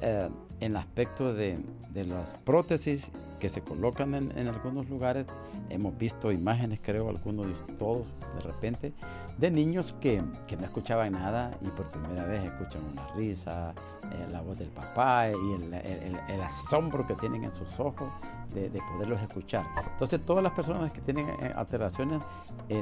eh, 0.02 0.30
en 0.60 0.72
el 0.72 0.78
aspecto 0.78 1.34
de, 1.34 1.60
las 1.94 2.34
prótesis 2.46 3.12
que 3.40 3.50
se 3.50 3.62
colocan 3.62 4.14
en, 4.16 4.48
algunos 4.48 4.90
lugares. 4.90 5.28
Hemos 5.70 5.98
visto 5.98 6.32
imágenes, 6.32 6.80
creo, 6.82 7.10
algunos, 7.10 7.48
todos 7.78 8.08
de 8.36 8.40
repente, 8.42 8.94
de 9.38 9.52
niños 9.52 9.94
que, 10.00 10.24
que 10.48 10.56
no 10.56 10.64
escuchaban 10.64 11.12
nada 11.12 11.52
y 11.62 11.68
por 11.68 11.92
primera 11.92 12.26
vez 12.26 12.44
escuchan 12.46 12.82
una 12.92 13.06
risa, 13.14 13.74
eh, 14.12 14.28
la 14.32 14.42
voz 14.42 14.58
del 14.58 14.70
papá 14.70 15.30
y 15.30 15.54
el, 15.54 15.74
el, 15.74 16.42
asombro 16.42 17.06
que 17.06 17.16
tienen 17.16 17.44
en 17.44 17.54
sus 17.54 17.80
ojos 17.80 18.10
de, 18.54 18.70
de, 18.70 18.80
poderlos 18.94 19.22
escuchar. 19.22 19.66
Entonces, 19.92 20.26
todas 20.26 20.44
las 20.44 20.54
personas 20.54 20.94
que 20.94 21.02
tienen 21.02 21.28
eh, 21.30 21.54
alteraciones, 21.56 22.22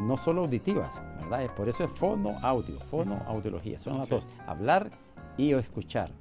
no 0.01 0.17
solo 0.17 0.43
auditivas, 0.43 1.01
¿verdad? 1.21 1.53
Por 1.55 1.67
eso 1.67 1.83
es 1.83 1.91
fono 1.91 2.37
audio, 2.41 2.79
fono 2.79 3.21
audiología, 3.25 3.79
son 3.79 3.97
las 3.97 4.07
dos, 4.07 4.27
hablar 4.45 4.91
y 5.37 5.53
escuchar. 5.53 6.11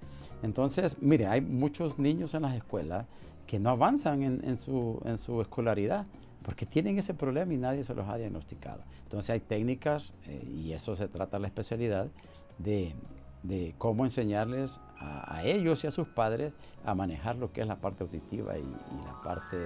Entonces, 0.42 0.96
mire, 1.00 1.26
hay 1.26 1.40
muchos 1.40 1.98
niños 1.98 2.34
en 2.34 2.42
las 2.42 2.54
escuelas 2.54 3.06
que 3.46 3.58
no 3.58 3.70
avanzan 3.70 4.22
en, 4.22 4.56
su, 4.56 5.00
en 5.04 5.18
su 5.18 5.40
escolaridad 5.40 6.06
porque 6.42 6.66
tienen 6.66 6.98
ese 6.98 7.14
problema 7.14 7.52
y 7.52 7.58
nadie 7.58 7.84
se 7.84 7.94
los 7.94 8.08
ha 8.08 8.16
diagnosticado. 8.16 8.82
Entonces 9.02 9.30
hay 9.30 9.40
técnicas, 9.40 10.12
eh, 10.26 10.42
y 10.46 10.72
eso 10.72 10.94
se 10.94 11.08
trata 11.08 11.38
la 11.38 11.48
especialidad, 11.48 12.08
de, 12.58 12.94
de 13.42 13.74
cómo 13.78 14.04
enseñarles 14.04 14.80
a, 14.98 15.42
ellos 15.44 15.82
y 15.84 15.86
a 15.86 15.90
sus 15.90 16.08
padres 16.08 16.52
a 16.84 16.94
manejar 16.94 17.36
lo 17.36 17.52
que 17.52 17.62
es 17.62 17.66
la 17.66 17.76
parte 17.76 18.04
auditiva 18.04 18.58
y, 18.58 18.60
y 18.60 19.04
la 19.04 19.20
parte 19.22 19.56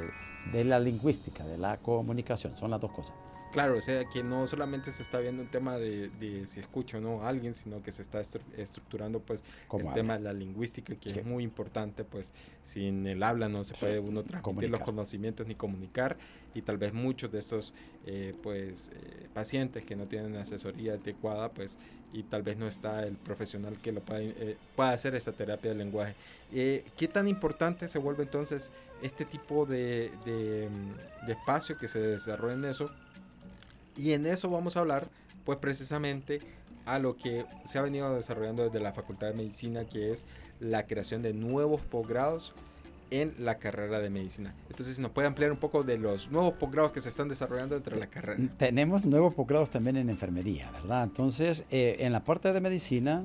de 0.53 0.65
la 0.65 0.79
lingüística, 0.79 1.45
de 1.45 1.59
la 1.59 1.79
comunicación. 1.79 2.57
Son 2.57 2.71
las 2.71 2.81
dos 2.81 2.93
cosas. 2.93 3.17
Claro, 3.55 3.79
o 3.79 3.81
sea, 3.81 4.05
que 4.07 4.25
no 4.25 4.49
solamente 4.49 4.91
se 4.91 5.01
está 5.01 5.21
viendo 5.21 5.41
un 5.41 5.49
tema 5.49 5.79
de, 5.79 6.11
si 6.47 6.59
escucho 6.59 6.99
o 6.99 7.01
no 7.01 7.23
a 7.23 7.29
alguien, 7.29 7.55
sino 7.55 7.85
que 7.85 7.93
se 7.93 8.03
está 8.03 8.21
estructurando 8.21 9.21
pues 9.21 9.45
el 9.79 9.95
tema 9.95 10.15
de 10.19 10.25
la 10.25 10.33
lingüística, 10.33 10.97
que 10.97 11.21
es 11.21 11.25
muy 11.25 11.45
importante, 11.45 12.03
pues 12.03 12.33
sin 12.65 13.07
el 13.07 13.23
habla 13.23 13.49
no 13.49 13.63
se 13.63 13.75
puede 13.75 14.01
uno 14.01 14.25
transmitir 14.25 14.71
los 14.71 14.81
conocimientos 14.81 15.47
ni 15.47 15.55
comunicar, 15.55 16.17
y 16.53 16.63
tal 16.63 16.79
vez 16.79 16.93
muchos 16.93 17.31
de 17.31 17.39
estos 17.39 17.75
eh, 18.07 18.35
pues 18.43 18.91
eh, 18.93 19.29
pacientes 19.33 19.85
que 19.85 19.95
no 19.95 20.07
tienen 20.07 20.37
asesoría 20.37 20.95
adecuada, 20.95 21.51
pues 21.51 21.79
y 22.13 22.25
tal 22.25 22.43
vez 22.43 22.57
no 22.57 22.67
está 22.67 23.05
el 23.05 23.17
profesional 23.17 23.77
que 23.81 23.93
lo 23.93 24.01
pueda, 24.01 24.21
eh, 24.21 24.57
pueda 24.75 24.91
hacer 24.91 25.15
esa 25.15 25.31
terapia 25.31 25.71
del 25.71 25.79
lenguaje. 25.79 26.15
¿Qué 26.53 27.09
tan 27.13 27.29
importante 27.29 27.89
se 27.89 28.01
vuelve 28.01 28.25
entonces 28.25 28.71
este 29.01 29.25
tipo 29.25 29.65
de, 29.65 30.11
de, 30.25 30.69
de 31.27 31.33
espacio 31.33 31.77
que 31.77 31.87
se 31.87 32.01
desarrolla 32.01 32.55
en 32.55 32.65
eso? 32.65 32.91
Y 33.97 34.13
en 34.13 34.27
eso 34.27 34.51
vamos 34.51 34.77
a 34.77 34.81
hablar, 34.81 35.09
pues 35.45 35.59
precisamente 35.59 36.41
a 36.85 36.99
lo 36.99 37.17
que 37.17 37.47
se 37.65 37.79
ha 37.79 37.83
venido 37.83 38.15
desarrollando 38.15 38.65
desde 38.65 38.81
la 38.81 38.93
Facultad 38.93 39.29
de 39.29 39.35
Medicina, 39.35 39.85
que 39.85 40.11
es 40.11 40.25
la 40.61 40.87
creación 40.87 41.23
de 41.23 41.33
nuevos 41.33 41.81
posgrados 41.81 42.55
en 43.11 43.35
la 43.39 43.59
carrera 43.59 44.01
de 44.01 44.11
medicina. 44.11 44.55
Entonces, 44.69 44.99
¿nos 44.99 45.11
puede 45.13 45.29
ampliar 45.29 45.53
un 45.53 45.59
poco 45.59 45.83
de 45.83 45.99
los 45.99 46.31
nuevos 46.31 46.55
posgrados 46.55 46.93
que 46.93 47.01
se 47.01 47.09
están 47.09 47.29
desarrollando 47.29 47.75
dentro 47.75 47.95
de 47.95 48.01
la 48.01 48.09
carrera? 48.09 48.43
Tenemos 48.57 49.05
nuevos 49.05 49.35
posgrados 49.35 49.71
también 49.71 49.97
en 49.97 50.11
enfermería, 50.11 50.71
¿verdad? 50.73 51.05
Entonces, 51.05 51.65
eh, 51.71 51.97
en 52.01 52.13
la 52.13 52.25
parte 52.25 52.53
de 52.53 52.61
medicina, 52.61 53.25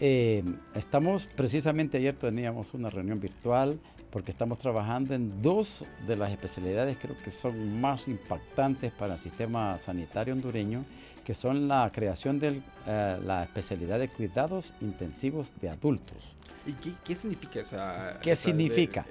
eh, 0.00 0.42
estamos, 0.74 1.26
precisamente 1.36 1.98
ayer 1.98 2.14
teníamos 2.14 2.72
una 2.74 2.88
reunión 2.88 3.20
virtual 3.20 3.78
porque 4.10 4.30
estamos 4.30 4.58
trabajando 4.58 5.14
en 5.14 5.40
dos 5.42 5.84
de 6.06 6.16
las 6.16 6.30
especialidades 6.30 6.98
creo 7.00 7.16
que 7.22 7.30
son 7.30 7.80
más 7.80 8.08
impactantes 8.08 8.92
para 8.92 9.14
el 9.14 9.20
sistema 9.20 9.78
sanitario 9.78 10.34
hondureño, 10.34 10.84
que 11.24 11.34
son 11.34 11.68
la 11.68 11.90
creación 11.92 12.38
de 12.38 12.60
eh, 12.86 13.18
la 13.24 13.44
especialidad 13.44 13.98
de 13.98 14.08
cuidados 14.08 14.72
intensivos 14.80 15.52
de 15.60 15.68
adultos. 15.68 16.34
¿Y 16.66 16.72
qué, 17.04 17.14
significa 17.14 17.60
esa? 17.60 18.18
¿Qué 18.20 18.34
significa? 18.34 19.06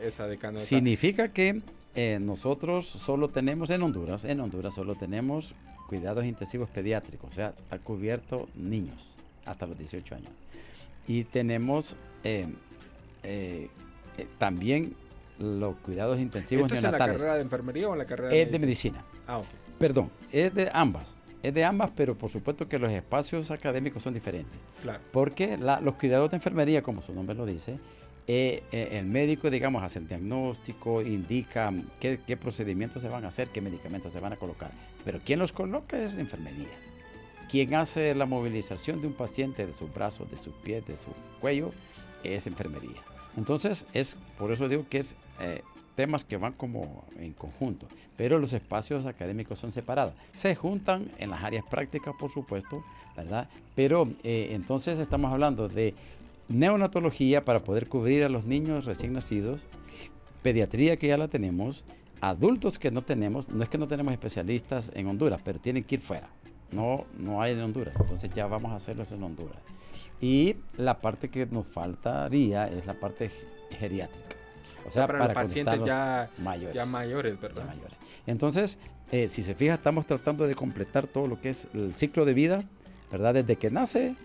significa 0.56 1.30
que 1.30 1.62
eh, 1.96 2.20
nosotros 2.22 2.86
solo 2.88 3.30
tenemos 3.30 3.70
en 3.70 3.82
Honduras, 3.82 4.26
en 4.26 4.40
Honduras 4.40 4.74
solo 4.74 4.96
tenemos 4.96 5.56
cuidados 5.88 6.26
intensivos 6.26 6.70
pediátricos, 6.70 7.30
o 7.30 7.34
sea, 7.34 7.54
está 7.58 7.80
cubierto 7.80 8.48
niños 8.56 9.16
hasta 9.46 9.66
los 9.66 9.78
18 9.78 10.16
años. 10.16 10.30
Y 11.08 11.24
tenemos 11.24 11.96
eh, 12.24 12.48
eh, 13.24 13.70
también 14.38 14.96
los 15.40 15.76
cuidados 15.78 16.20
intensivos 16.20 16.66
¿Esto 16.66 16.78
es 16.78 16.84
en 16.84 16.92
la 16.92 16.98
carrera 16.98 17.36
de 17.36 17.42
enfermería 17.42 17.90
o 17.90 17.94
en 17.94 18.00
la 18.00 18.06
carrera 18.06 18.30
de 18.30 18.42
Es 18.42 18.52
de 18.52 18.60
medicina. 18.60 19.04
Ah, 19.26 19.40
ok. 19.40 19.48
Perdón, 19.80 20.12
es 20.32 20.54
de 20.54 20.70
ambas. 20.74 21.16
Es 21.42 21.54
de 21.54 21.64
ambas, 21.64 21.92
pero 21.96 22.18
por 22.18 22.30
supuesto 22.30 22.68
que 22.68 22.78
los 22.78 22.92
espacios 22.92 23.50
académicos 23.50 24.04
son 24.04 24.14
diferentes. 24.14 24.60
Claro. 24.82 25.00
Porque 25.12 25.58
los 25.58 25.96
cuidados 25.96 26.32
de 26.32 26.38
enfermería, 26.38 26.82
como 26.82 27.02
su 27.02 27.14
nombre 27.14 27.34
lo 27.34 27.46
dice, 27.46 27.80
eh, 28.28 28.62
eh, 28.72 28.90
el 28.92 29.06
médico, 29.06 29.50
digamos, 29.50 29.82
hace 29.82 30.00
el 30.00 30.08
diagnóstico, 30.08 31.02
indica 31.02 31.74
qué, 32.00 32.20
qué, 32.28 32.36
procedimientos 32.36 33.02
se 33.02 33.10
van 33.10 33.24
a 33.24 33.30
hacer, 33.30 33.50
qué 33.50 33.62
medicamentos 33.62 34.12
se 34.12 34.20
van 34.20 34.34
a 34.34 34.36
colocar. 34.36 34.72
Pero 35.06 35.20
quien 35.26 35.40
los 35.40 35.54
coloca 35.54 35.98
es 35.98 36.18
enfermería. 36.18 36.68
Quien 37.50 37.74
hace 37.74 38.14
la 38.16 38.26
movilización 38.26 39.02
de 39.02 39.08
un 39.08 39.14
paciente 39.14 39.66
de 39.66 39.74
sus 39.74 39.94
brazos, 39.94 40.30
de 40.30 40.38
sus 40.38 40.54
pies, 40.54 40.86
de 40.86 40.98
su 40.98 41.10
cuello, 41.42 41.72
es 42.24 42.48
enfermería. 42.48 43.02
Entonces, 43.38 43.86
es 43.94 44.18
por 44.38 44.52
eso 44.52 44.68
digo 44.68 44.86
que 44.90 45.00
es 45.00 45.16
eh, 45.42 45.62
temas 45.96 46.24
que 46.24 46.38
van 46.38 46.54
como 46.54 47.04
en 47.18 47.34
conjunto, 47.34 47.88
pero 48.16 48.40
los 48.40 48.54
espacios 48.54 49.06
académicos 49.06 49.60
son 49.60 49.72
separados. 49.72 50.14
Se 50.34 50.56
juntan 50.56 51.12
en 51.18 51.30
las 51.30 51.44
áreas 51.44 51.66
prácticas, 51.70 52.14
por 52.20 52.32
supuesto, 52.32 52.84
¿verdad? 53.18 53.50
Pero 53.76 54.08
eh, 54.24 54.50
entonces 54.52 55.00
estamos 55.00 55.32
hablando 55.32 55.68
de 55.68 55.94
neonatología 56.48 57.46
para 57.46 57.64
poder 57.64 57.88
cubrir 57.88 58.24
a 58.24 58.30
los 58.30 58.46
niños 58.46 58.86
recién 58.86 59.14
nacidos, 59.14 59.62
pediatría 60.42 60.98
que 60.98 61.08
ya 61.08 61.18
la 61.18 61.28
tenemos, 61.28 61.84
adultos 62.22 62.80
que 62.80 62.92
no 62.92 63.02
tenemos, 63.02 63.50
no 63.50 63.64
es 63.64 63.70
que 63.70 63.78
no 63.78 63.88
tenemos 63.88 64.14
especialistas 64.14 64.92
en 64.94 65.08
Honduras, 65.08 65.42
pero 65.44 65.60
tienen 65.60 65.84
que 65.84 65.96
ir 65.96 66.02
fuera. 66.02 66.30
No, 66.72 67.06
no 67.18 67.42
hay 67.42 67.54
en 67.54 67.62
Honduras, 67.62 67.96
entonces 68.00 68.30
ya 68.34 68.48
vamos 68.48 68.72
a 68.72 68.76
hacerlos 68.76 69.12
en 69.12 69.24
Honduras. 69.24 69.58
Y 70.22 70.56
la 70.78 71.00
parte 71.00 71.30
que 71.30 71.46
nos 71.46 71.68
faltaría 71.68 72.68
es 72.68 72.86
la 72.86 72.94
parte 72.94 73.32
geriátrica. 73.80 74.36
O 74.86 74.92
sea, 74.92 75.08
para, 75.08 75.34
pacientes 75.34 75.82
ya 75.86 76.30
mayores, 76.40 76.74
ya 76.74 76.86
mayores, 76.86 77.40
¿verdad? 77.40 77.66
Entonces, 78.26 78.80
eh, 79.12 79.30
si 79.30 79.44
se 79.44 79.56
fija, 79.56 79.76
estamos 79.76 80.06
tratando 80.06 80.48
de 80.48 80.56
completar 80.56 81.08
todo 81.08 81.28
lo 81.28 81.40
que 81.40 81.50
es 81.50 81.68
el 81.74 81.94
ciclo 81.96 82.26
de 82.26 82.34
vida, 82.34 82.64
¿verdad? 83.12 83.36
Desde 83.36 83.56
que 83.56 83.70
nace 83.70 84.16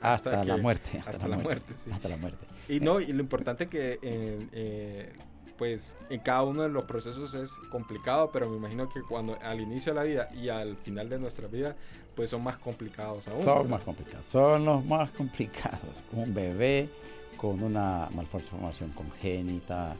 hasta, 0.00 0.44
la 0.44 0.56
muerte. 0.56 1.02
Hasta, 1.06 1.28
la, 1.28 1.36
muerte, 1.36 1.74
sí. 1.76 1.90
Hasta 1.90 2.08
la 2.08 2.16
muerte. 2.16 2.46
Y 2.68 2.80
no, 2.80 3.00
y 3.00 3.12
lo 3.12 3.20
importante 3.20 3.68
que 3.68 3.98
eh, 4.02 5.12
pues 5.60 5.94
en 6.08 6.20
cada 6.20 6.42
uno 6.44 6.62
de 6.62 6.70
los 6.70 6.84
procesos 6.84 7.34
es 7.34 7.58
complicado, 7.70 8.30
pero 8.32 8.48
me 8.48 8.56
imagino 8.56 8.88
que 8.88 9.02
cuando 9.02 9.36
al 9.42 9.60
inicio 9.60 9.92
de 9.92 10.00
la 10.00 10.04
vida 10.04 10.30
y 10.32 10.48
al 10.48 10.74
final 10.74 11.10
de 11.10 11.18
nuestra 11.18 11.48
vida, 11.48 11.76
pues 12.16 12.30
son 12.30 12.42
más 12.42 12.56
complicados 12.56 13.28
aún. 13.28 13.44
Son 13.44 13.68
más 13.68 13.82
complicados, 13.82 14.24
son 14.24 14.64
los 14.64 14.82
más 14.86 15.10
complicados. 15.10 16.02
Un 16.12 16.32
bebé 16.32 16.88
con 17.36 17.62
una 17.62 18.08
malformación 18.14 18.92
congénita, 18.92 19.96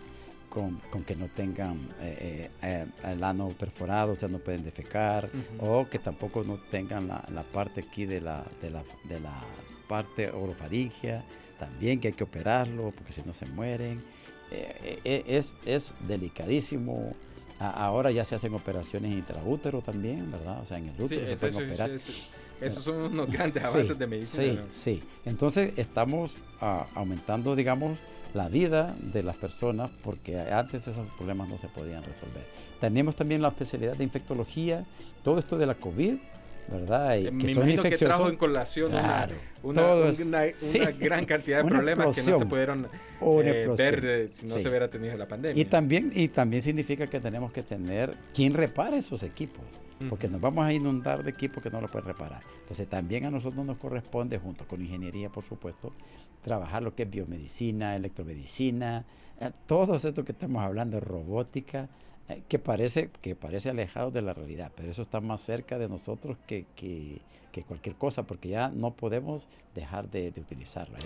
con, 0.49 0.81
que 1.07 1.15
no 1.15 1.29
tengan 1.29 1.91
eh, 2.01 2.49
eh, 2.63 2.87
el 3.05 3.23
ano 3.23 3.49
perforado, 3.51 4.13
o 4.13 4.17
sea, 4.17 4.31
no 4.31 4.39
pueden 4.39 4.65
defecar, 4.65 5.29
o 5.59 5.87
que 5.91 5.99
tampoco 5.99 6.43
no 6.43 6.57
tengan 6.71 7.07
la, 7.07 7.45
parte 7.53 7.83
aquí 7.83 8.07
de 8.07 8.23
la, 8.23 8.47
de 8.63 8.71
la, 8.71 8.83
de 9.05 9.21
la 9.21 9.35
parte 9.87 10.31
orofaringia, 10.31 11.23
también 11.59 12.01
que 12.01 12.09
hay 12.09 12.15
que 12.15 12.25
operarlo 12.25 12.93
porque 12.93 13.13
si 13.13 13.21
no 13.27 13.35
se 13.35 13.45
mueren. 13.45 14.03
Es, 14.51 15.55
es 15.65 15.95
delicadísimo. 16.07 17.15
ahora 17.59 18.11
ya 18.11 18.25
se 18.25 18.35
hacen 18.35 18.55
operaciones 18.55 19.13
intraútero 19.13 19.83
también, 19.83 20.31
¿verdad? 20.31 20.61
O 20.61 20.65
sea, 20.65 20.79
en 20.79 20.89
el 20.89 21.01
útero 21.01 21.27
se 21.27 21.37
pueden 21.37 21.71
operar. 21.71 21.91
esos 21.91 22.83
son 22.83 22.97
unos 22.97 23.27
grandes 23.31 23.65
avances 23.65 23.99
de 23.99 24.07
medicina. 24.07 24.65
Sí, 24.71 25.01
sí. 25.01 25.03
Entonces 25.25 25.73
estamos 25.77 26.35
ah, 26.61 26.87
aumentando, 26.95 27.55
digamos, 27.57 27.99
la 28.35 28.49
vida 28.49 28.97
de 29.01 29.23
las 29.23 29.37
personas 29.37 29.91
porque 30.03 30.39
antes 30.39 30.87
esos 30.87 31.07
problemas 31.17 31.49
no 31.49 31.59
se 31.59 31.69
podían 31.69 32.03
resolver. 32.05 32.47
Tenemos 32.81 33.17
también 33.17 33.43
la 33.43 33.49
especialidad 33.49 33.97
de 33.97 34.05
infectología, 34.05 34.87
todo 35.23 35.39
esto 35.39 35.59
de 35.59 35.67
la 35.67 35.75
COVID, 35.75 36.19
¿verdad? 36.69 37.17
Y 37.17 37.39
que 37.39 37.55
son 37.55 37.67
que 37.67 37.97
trajo 37.97 38.29
en 38.29 38.37
colación 38.37 38.93
una, 39.63 39.87
gran 40.99 41.25
cantidad 41.25 41.63
de 41.63 41.65
problemas 41.71 42.15
que 42.15 42.23
no 42.23 42.39
se 42.39 42.47
pudieron 42.47 42.89
eh, 43.21 43.69
ver 43.77 44.05
eh, 44.05 44.29
si 44.31 44.47
no 44.47 44.59
se 44.59 44.69
hubiera 44.69 44.89
tenido 44.89 45.17
la 45.17 45.29
pandemia. 45.29 45.61
Y 45.61 45.65
también, 45.65 46.13
y 46.15 46.29
también 46.29 46.63
significa 46.63 47.07
que 47.07 47.21
tenemos 47.21 47.53
que 47.53 47.63
tener 47.63 48.17
quien 48.33 48.55
repare 48.55 48.99
esos 48.99 49.23
equipos 49.23 49.65
porque 50.09 50.29
nos 50.29 50.41
vamos 50.41 50.65
a 50.65 50.73
inundar 50.73 51.23
de 51.23 51.31
equipos 51.31 51.63
que 51.63 51.71
no 51.71 51.81
lo 51.81 51.89
pueden 51.89 52.09
reparar. 52.09 52.43
Entonces 52.61 52.89
también 52.89 53.27
a 53.27 53.31
nosotros 53.31 53.65
nos 53.67 53.77
corresponde, 53.77 54.39
junto 54.39 54.67
con 54.67 54.81
ingeniería, 54.81 55.29
por 55.29 55.45
supuesto, 55.45 55.93
trabajar 56.41 56.83
lo 56.83 56.95
que 56.95 57.03
es 57.03 57.11
biomedicina, 57.11 57.95
electromedicina, 57.97 59.05
eh, 59.39 59.51
todo 59.67 59.97
esto 59.97 60.25
que 60.25 60.33
estamos 60.33 60.63
hablando, 60.63 61.01
robótica, 61.01 61.89
que, 62.49 62.59
parece, 62.59 63.11
que 63.21 63.35
parece 63.35 63.71
alejado 63.71 64.11
de 64.11 64.23
la 64.23 64.33
realidad, 64.33 64.73
pero 64.77 64.91
eso 64.91 65.03
está 65.03 65.21
más 65.21 65.41
cerca 65.41 65.79
de 65.79 65.89
nosotros 65.89 66.37
que, 66.47 66.67
que, 66.77 67.21
cualquier 67.67 67.97
cosa, 67.97 68.23
porque 68.23 68.49
ya 68.49 68.69
no 68.69 68.95
podemos 68.95 69.49
dejar 69.75 70.09
de, 70.09 70.31
de, 70.31 70.45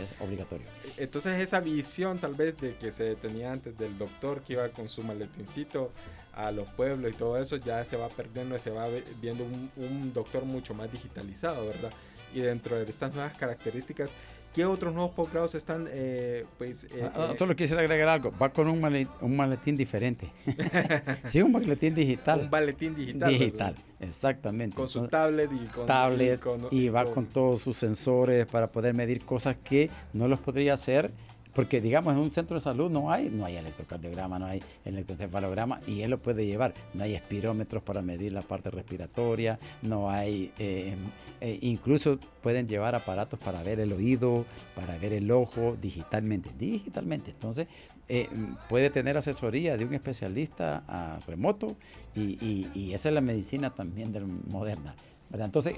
es 0.03 0.15
obligatorio. 0.21 0.67
Entonces 0.97 1.41
esa 1.41 1.61
visión 1.61 2.19
tal 2.19 2.35
vez 2.35 2.61
de 2.61 2.77
que 2.77 2.93
se 2.93 3.17
tenía 3.17 3.51
antes 3.51 3.77
del 3.77 3.99
doctor 3.99 4.43
que 4.43 4.53
iba 4.53 4.69
con 4.69 4.89
su 4.89 5.03
maletincito 5.03 5.91
a 6.35 6.53
los 6.53 6.71
pueblos 6.71 7.13
y 7.13 7.17
todo 7.17 7.39
eso, 7.39 7.57
ya 7.57 7.85
se 7.85 7.97
va 7.97 8.09
perdiendo 8.09 8.57
se 8.59 8.71
va 8.71 8.87
viendo 9.21 9.45
un, 9.45 9.71
un 9.77 10.13
doctor 10.13 10.45
mucho 10.45 10.75
más 10.75 10.93
digitalizado, 10.93 11.67
¿verdad? 11.67 11.93
Y 12.33 12.41
dentro 12.41 12.77
de 12.77 12.85
estas 12.85 13.15
nuevas 13.15 13.37
características, 13.37 14.13
¿Qué 14.55 14.65
otros 14.65 14.95
nuevos 14.95 15.11
posgrados 15.11 15.57
están? 15.57 15.89
Eh, 15.91 16.47
pues, 16.59 16.85
eh, 16.85 17.11
ah, 17.13 17.31
eh, 17.33 17.37
solo 17.37 17.57
quisiera 17.57 17.83
agregar 17.83 18.09
algo. 18.09 18.33
Va 18.41 18.51
con 18.51 18.69
un 18.69 18.81
maletín, 18.81 19.13
un 19.21 19.37
maletín 19.37 19.77
diferente. 19.77 20.31
sí, 21.25 21.43
un 21.43 21.51
maletín 21.51 21.93
digital. 21.93 22.43
Un 22.43 22.51
maletín 22.51 22.95
digital. 22.95 23.31
Digital, 23.31 23.75
exactamente. 23.99 24.77
Con 24.77 24.89
su 24.89 25.09
tablet 25.09 25.51
y 25.53 25.67
con... 25.67 25.87
Tablet 25.87 26.41
y, 26.71 26.89
va 26.89 27.05
con 27.05 27.27
todos 27.27 27.63
sus 27.63 27.77
sensores 27.77 28.47
para 28.47 28.69
poder 28.71 28.95
medir 28.95 29.25
cosas 29.25 29.57
que 29.57 29.91
no 30.13 30.29
los 30.29 30.39
podría 30.39 30.75
hacer 30.75 31.11
porque, 31.55 31.81
digamos, 31.81 32.15
en 32.15 32.21
un 32.21 32.33
centro 32.33 32.55
de 32.55 32.61
salud 32.61 32.91
no 32.91 33.11
hay, 33.11 33.31
no 33.31 33.45
hay 33.45 33.57
electrocardiograma, 33.57 34.39
no 34.39 34.47
hay 34.47 34.63
electroencefalograma 34.85 35.81
y 35.87 36.03
él 36.03 36.11
lo 36.11 36.19
puede 36.19 36.45
llevar. 36.47 36.75
No 36.93 37.05
hay 37.05 37.15
espirómetros 37.15 37.83
para 37.83 38.03
medir 38.03 38.33
la 38.33 38.43
parte 38.43 38.71
respiratoria, 38.71 39.59
no 39.83 40.11
hay, 40.11 40.53
eh, 40.59 40.97
eh, 41.41 41.59
incluso 41.63 42.19
pueden 42.43 42.67
llevar 42.67 42.95
aparatos 42.95 43.39
para 43.39 43.63
ver 43.63 43.79
el 43.79 43.93
oído, 43.93 44.45
para 44.75 44.99
ver 44.99 45.13
el 45.13 45.31
ojo 45.31 45.77
digitalmente, 45.81 46.51
digitalmente. 46.59 47.31
Entonces, 47.31 47.69
eh, 48.09 48.29
puede 48.69 48.91
tener 48.91 49.17
asesoría 49.17 49.77
de 49.77 49.85
un 49.85 49.95
especialista 49.95 50.83
a 50.89 51.21
remoto 51.27 51.77
y, 52.15 52.93
esa 52.93 53.09
es 53.09 53.15
la 53.15 53.21
medicina 53.21 53.71
también 53.71 54.13
del 54.13 54.27
moderna. 54.27 54.95
Entonces, 55.33 55.77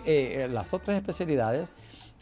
las 0.51 0.75
otras 0.75 0.97
especialidades 0.99 1.73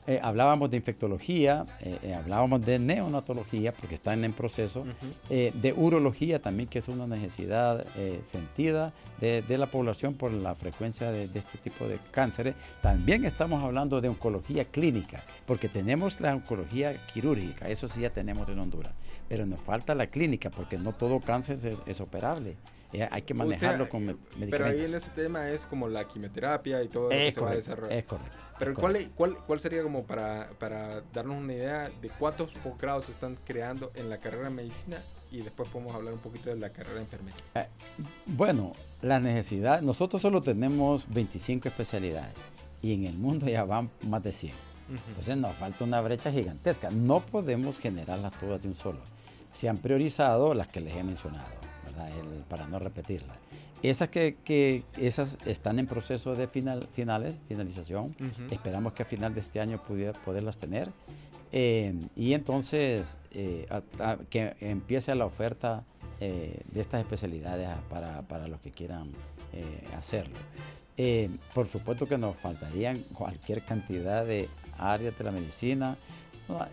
eh, 0.07 0.21
hablábamos 0.23 0.71
de 0.71 0.77
infectología, 0.77 1.65
eh, 1.81 1.99
eh, 2.03 2.15
hablábamos 2.15 2.65
de 2.65 2.79
neonatología, 2.79 3.73
porque 3.73 3.95
están 3.95 4.23
en 4.25 4.35
proceso, 4.35 4.85
de 5.31 5.75
urología 5.77 6.43
también, 6.43 6.69
que 6.69 6.79
es 6.79 6.89
una 6.89 7.07
necesidad 7.07 7.85
sentida 8.27 8.93
de, 9.21 9.59
la 9.59 9.67
población 9.67 10.15
por 10.15 10.33
la 10.33 10.55
frecuencia 10.55 11.11
de, 11.11 11.25
este 11.35 11.59
tipo 11.59 11.87
de 11.87 11.99
cánceres. 12.11 12.55
También 12.83 13.25
estamos 13.25 13.63
hablando 13.63 14.01
de 14.01 14.09
oncología 14.09 14.67
clínica, 14.67 15.25
porque 15.47 15.69
tenemos 15.69 16.21
la 16.21 16.35
oncología 16.35 16.95
quirúrgica, 17.13 17.69
eso 17.69 17.89
sí 17.89 18.03
ya 18.03 18.11
tenemos 18.11 18.49
en 18.51 18.59
Honduras, 18.59 18.93
pero 19.29 19.47
nos 19.47 19.61
falta 19.61 19.95
la 19.95 20.09
clínica, 20.09 20.51
porque 20.51 20.77
no 20.77 20.93
todo 20.93 21.21
cáncer 21.21 21.59
es 21.87 22.01
operable. 22.01 22.57
Eh, 22.95 23.09
hay 23.11 23.23
que 23.23 23.35
manejarlo 23.35 23.89
con 23.89 24.07
medicamentos. 24.07 24.51
Pero 24.51 24.67
ahí 24.67 24.85
en 24.85 24.95
ese 24.95 25.11
tema 25.11 25.51
es 25.51 25.67
como 25.67 25.89
la 25.89 26.07
quimioterapia 26.07 26.83
y 26.83 26.89
todo 26.89 27.05
lo 27.05 27.11
que 27.11 27.33
se 27.33 27.41
va 27.41 27.51
a 27.51 27.55
desarrollar. 27.55 27.93
Es 27.93 28.05
correcto. 28.05 28.39
Pero 28.59 28.75
¿cuál, 28.75 29.11
cuál, 29.17 29.35
cuál, 29.35 29.61
sería 29.61 29.83
como 29.83 30.05
para, 30.05 30.51
para 30.61 31.03
darnos 31.13 31.43
una 31.43 31.53
idea 31.53 31.91
de 32.01 32.09
cuántos 32.09 32.53
posgrados 32.53 33.07
se 33.07 33.13
están 33.13 33.37
creando 33.45 33.91
en 33.97 34.09
la 34.09 34.19
carrera 34.19 34.45
de 34.45 34.55
medicina 34.55 35.03
y 35.33 35.43
después 35.43 35.69
podemos 35.69 35.93
hablar 35.93 36.15
un 36.15 36.21
poquito 36.21 36.51
de 36.51 36.57
la 36.57 36.71
carrera 36.71 36.95
de 36.95 37.01
enfermería? 37.01 37.41
Eh, 37.57 37.67
bueno, 38.27 38.73
la 39.03 39.19
necesidad, 39.19 39.83
nosotros 39.83 40.23
solo 40.23 40.41
tenemos 40.41 41.13
25 41.13 41.67
especialidades 41.67 42.35
y 42.81 42.95
en 42.95 43.07
el 43.07 43.17
mundo 43.17 43.49
ya 43.49 43.65
van 43.65 43.91
más 44.07 44.23
de 44.23 44.31
100. 44.31 44.53
Entonces 45.09 45.37
nos 45.37 45.55
falta 45.57 45.83
una 45.83 46.01
brecha 46.01 46.31
gigantesca. 46.31 46.91
No 46.91 47.21
podemos 47.21 47.79
generarlas 47.79 48.39
todas 48.39 48.63
de 48.63 48.69
un 48.69 48.75
solo. 48.75 49.01
Se 49.51 49.69
han 49.69 49.79
priorizado 49.79 50.53
las 50.53 50.69
que 50.69 50.81
les 50.81 50.95
he 50.95 51.03
mencionado 51.03 51.74
para 52.49 52.67
no 52.67 52.79
repetirla. 52.79 53.35
Esas 53.83 54.09
que, 54.09 54.85
esas 54.97 55.37
están 55.45 55.79
en 55.79 55.87
proceso 55.87 56.35
de 56.35 56.49
final, 56.49 56.89
finales, 56.93 57.37
finalización. 57.49 58.17
Esperamos 58.51 58.95
que 58.95 59.03
a 59.03 59.07
final 59.07 59.35
de 59.35 59.41
este 59.41 59.61
año 59.61 59.83
pudiera, 59.83 60.13
poderlas 60.21 60.57
tener. 60.57 60.91
Eh, 61.53 61.95
y 62.17 62.33
entonces 62.33 63.19
eh, 63.31 63.69
que 64.29 64.57
empiece 64.61 65.15
la 65.15 65.27
oferta 65.27 65.85
eh, 66.19 66.63
de 66.73 66.81
estas 66.81 67.01
especialidades 67.01 67.69
para, 67.89 68.23
para 68.23 68.49
los 68.49 68.61
que 68.61 68.71
quieran 68.71 69.13
hacerlo. 69.97 70.35
por 71.55 71.69
supuesto 71.69 72.09
que 72.09 72.19
nos 72.19 72.35
faltarían 72.35 72.99
cualquier 73.13 73.63
cantidad 73.63 74.25
de 74.25 74.49
áreas 74.79 75.17
de 75.17 75.25
la 75.25 75.31
medicina. 75.31 75.97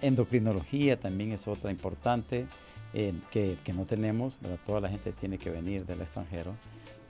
Endocrinología 0.02 1.00
también 1.00 1.32
es 1.32 1.48
otra 1.48 1.70
importante. 1.70 2.48
Eh, 2.94 3.14
que, 3.32 3.58
no 3.74 3.86
tenemos, 3.86 4.38
toda 4.66 4.82
la 4.82 4.90
gente 4.90 5.14
tiene 5.14 5.38
que 5.38 5.50
venir 5.50 5.86
del 5.86 6.02
extranjero, 6.02 6.54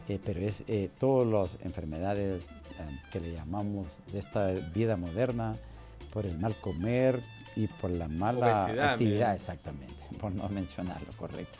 eh, 0.07 0.19
pero 0.23 0.39
es 0.39 0.63
eh, 0.67 0.89
todas 0.99 1.27
las 1.27 1.65
enfermedades 1.65 2.45
que 3.11 3.19
le 3.19 3.33
llamamos 3.33 3.87
de 4.11 4.19
esta 4.19 4.51
vida 4.51 4.95
moderna, 4.97 5.53
por 6.13 6.25
el 6.25 6.37
mal 6.37 6.55
comer 6.55 7.19
y 7.55 7.67
por 7.67 7.91
la 7.91 8.07
mala 8.07 8.65
actividad, 8.91 9.35
exactamente 9.35 10.01
por 10.19 10.31
no 10.31 10.47
mencionarlo, 10.49 11.07
correcto. 11.17 11.59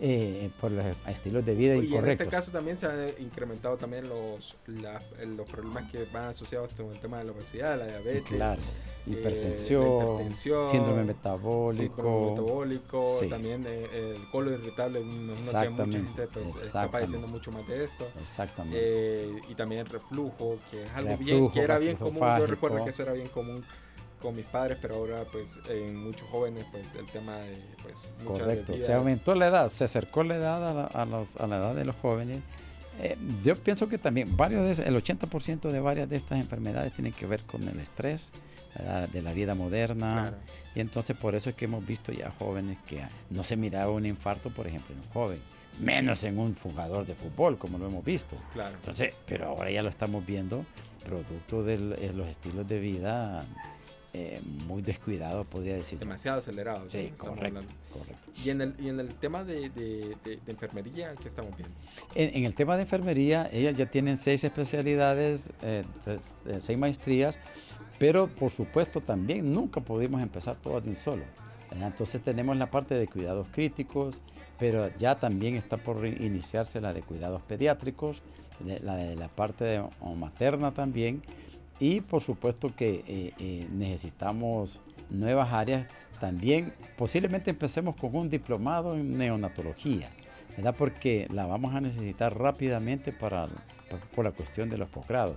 Eh, 0.00 0.50
por 0.60 0.70
los 0.70 0.84
estilos 1.06 1.44
de 1.44 1.54
vida 1.54 1.74
incorrectos. 1.74 1.92
Y 1.92 2.04
en 2.04 2.10
este 2.10 2.28
caso 2.28 2.50
también 2.50 2.76
se 2.76 2.86
han 2.86 3.08
incrementado 3.18 3.76
también 3.76 4.08
los, 4.08 4.56
los 4.66 5.50
problemas 5.50 5.90
que 5.90 6.04
van 6.12 6.30
asociados 6.30 6.70
con 6.70 6.86
el 6.90 6.98
tema 6.98 7.18
de 7.18 7.24
la 7.24 7.32
obesidad, 7.32 7.78
la 7.78 7.86
diabetes. 7.86 8.24
Claro. 8.24 8.60
Eh, 9.06 9.12
hipertensión, 9.12 10.36
síndrome 10.36 11.04
metabólico, 11.04 12.30
metabólico 12.30 13.18
también 13.30 13.64
eh, 13.66 14.14
el 14.16 14.30
colon 14.30 14.54
irritable, 14.54 15.00
mucha 15.00 15.62
gente 15.62 16.28
pues, 16.28 16.64
está 16.64 16.90
padeciendo 16.90 17.26
mucho 17.26 17.50
más 17.50 17.66
de 17.66 17.84
esto. 17.84 18.06
Exactamente. 18.20 19.42
y 19.48 19.54
también 19.54 19.86
reflujo, 19.86 20.58
que 20.70 20.82
es 20.82 20.90
algo 20.94 21.16
bien, 21.16 21.50
que 21.50 21.60
era 21.60 21.78
bien 21.78 21.96
común, 21.96 22.20
yo 22.38 22.46
recuerdo 22.46 22.84
que 22.84 22.90
eso 22.90 23.02
era 23.02 23.12
bien 23.12 23.28
común 23.28 23.64
con 24.20 24.36
mis 24.36 24.46
padres, 24.46 24.78
pero 24.80 24.96
ahora 24.96 25.24
pues 25.30 25.58
en 25.68 25.96
muchos 25.96 26.28
jóvenes 26.28 26.64
pues 26.70 26.94
el 26.94 27.06
tema 27.06 27.36
de 27.36 27.56
pues 27.82 28.12
Correcto, 28.24 28.74
se 28.76 28.92
aumentó 28.92 29.34
la 29.34 29.48
edad, 29.48 29.68
se 29.68 29.84
acercó 29.84 30.22
la 30.22 30.36
edad 30.36 30.68
a 30.68 31.04
la, 31.04 31.24
a 31.38 31.46
la 31.46 31.56
edad 31.56 31.74
de 31.74 31.84
los 31.84 31.96
jóvenes. 31.96 32.38
Eh, 33.00 33.16
yo 33.42 33.56
pienso 33.56 33.88
que 33.88 33.98
también 33.98 34.36
varios 34.36 34.76
de, 34.76 34.84
el 34.84 34.94
80% 34.94 35.70
de 35.70 35.80
varias 35.80 36.08
de 36.08 36.16
estas 36.16 36.38
enfermedades 36.38 36.92
tienen 36.92 37.12
que 37.12 37.26
ver 37.26 37.42
con 37.44 37.66
el 37.66 37.78
estrés 37.80 38.28
de 39.12 39.20
la 39.20 39.32
vida 39.32 39.56
moderna 39.56 40.32
y 40.76 40.80
entonces 40.80 41.16
por 41.16 41.34
eso 41.34 41.50
es 41.50 41.56
que 41.56 41.64
hemos 41.64 41.84
visto 41.84 42.12
ya 42.12 42.30
jóvenes 42.38 42.78
que 42.86 43.02
no 43.28 43.42
se 43.42 43.56
miraba 43.56 43.90
un 43.90 44.06
infarto, 44.06 44.48
por 44.50 44.68
ejemplo, 44.68 44.94
en 44.94 45.00
un 45.00 45.08
joven 45.08 45.40
menos 45.80 46.24
en 46.24 46.38
un 46.38 46.54
jugador 46.54 47.06
de 47.06 47.14
fútbol, 47.14 47.58
como 47.58 47.78
lo 47.78 47.88
hemos 47.88 48.04
visto. 48.04 48.36
Claro. 48.52 48.74
Entonces, 48.76 49.14
pero 49.26 49.46
ahora 49.46 49.70
ya 49.70 49.82
lo 49.82 49.88
estamos 49.88 50.24
viendo, 50.24 50.64
producto 51.04 51.62
de 51.62 51.78
los 52.14 52.28
estilos 52.28 52.68
de 52.68 52.78
vida 52.78 53.44
eh, 54.12 54.40
muy 54.66 54.82
descuidado, 54.82 55.44
podría 55.44 55.74
decir. 55.74 55.98
Demasiado 55.98 56.38
acelerado. 56.38 56.88
Sí, 56.90 57.12
correcto, 57.16 57.60
Y 58.44 58.50
en 58.50 58.60
el, 58.60 58.74
y 58.80 58.88
en 58.88 58.98
el 58.98 59.14
tema 59.14 59.44
de, 59.44 59.70
de, 59.70 60.40
enfermería, 60.48 61.14
¿qué 61.14 61.28
estamos 61.28 61.56
viendo? 61.56 61.74
En, 62.16 62.44
el 62.44 62.54
tema 62.56 62.74
de 62.74 62.82
enfermería, 62.82 63.48
ellas 63.52 63.76
ya 63.76 63.86
tienen 63.86 64.16
seis 64.16 64.42
especialidades, 64.42 65.52
eh, 65.62 65.84
seis 66.58 66.76
maestrías, 66.76 67.38
pero 68.00 68.26
por 68.26 68.50
supuesto 68.50 69.00
también 69.00 69.52
nunca 69.52 69.80
pudimos 69.80 70.20
empezar 70.22 70.56
todas 70.56 70.82
de 70.82 70.90
un 70.90 70.96
solo. 70.96 71.22
Entonces 71.70 72.20
tenemos 72.20 72.56
la 72.56 72.68
parte 72.68 72.96
de 72.96 73.06
cuidados 73.06 73.46
críticos, 73.52 74.20
pero 74.58 74.88
ya 74.96 75.20
también 75.20 75.54
está 75.54 75.76
por 75.76 76.04
iniciarse 76.04 76.80
la 76.80 76.92
de 76.92 77.02
cuidados 77.02 77.42
pediátricos, 77.42 78.22
la 78.82 78.96
de 78.96 79.14
la 79.14 79.28
parte 79.28 79.82
materna 80.16 80.72
también, 80.72 81.22
y 81.80 82.02
por 82.02 82.20
supuesto 82.20 82.74
que 82.76 83.02
eh, 83.06 83.32
eh, 83.38 83.66
necesitamos 83.72 84.80
nuevas 85.08 85.52
áreas. 85.52 85.88
También 86.20 86.74
posiblemente 86.98 87.50
empecemos 87.50 87.96
con 87.96 88.14
un 88.14 88.28
diplomado 88.28 88.94
en 88.94 89.16
neonatología, 89.16 90.10
¿verdad? 90.56 90.74
porque 90.76 91.26
la 91.32 91.46
vamos 91.46 91.74
a 91.74 91.80
necesitar 91.80 92.38
rápidamente 92.38 93.10
para, 93.10 93.46
por 94.14 94.26
la 94.26 94.32
cuestión 94.32 94.68
de 94.68 94.76
los 94.76 94.90
posgrados. 94.90 95.36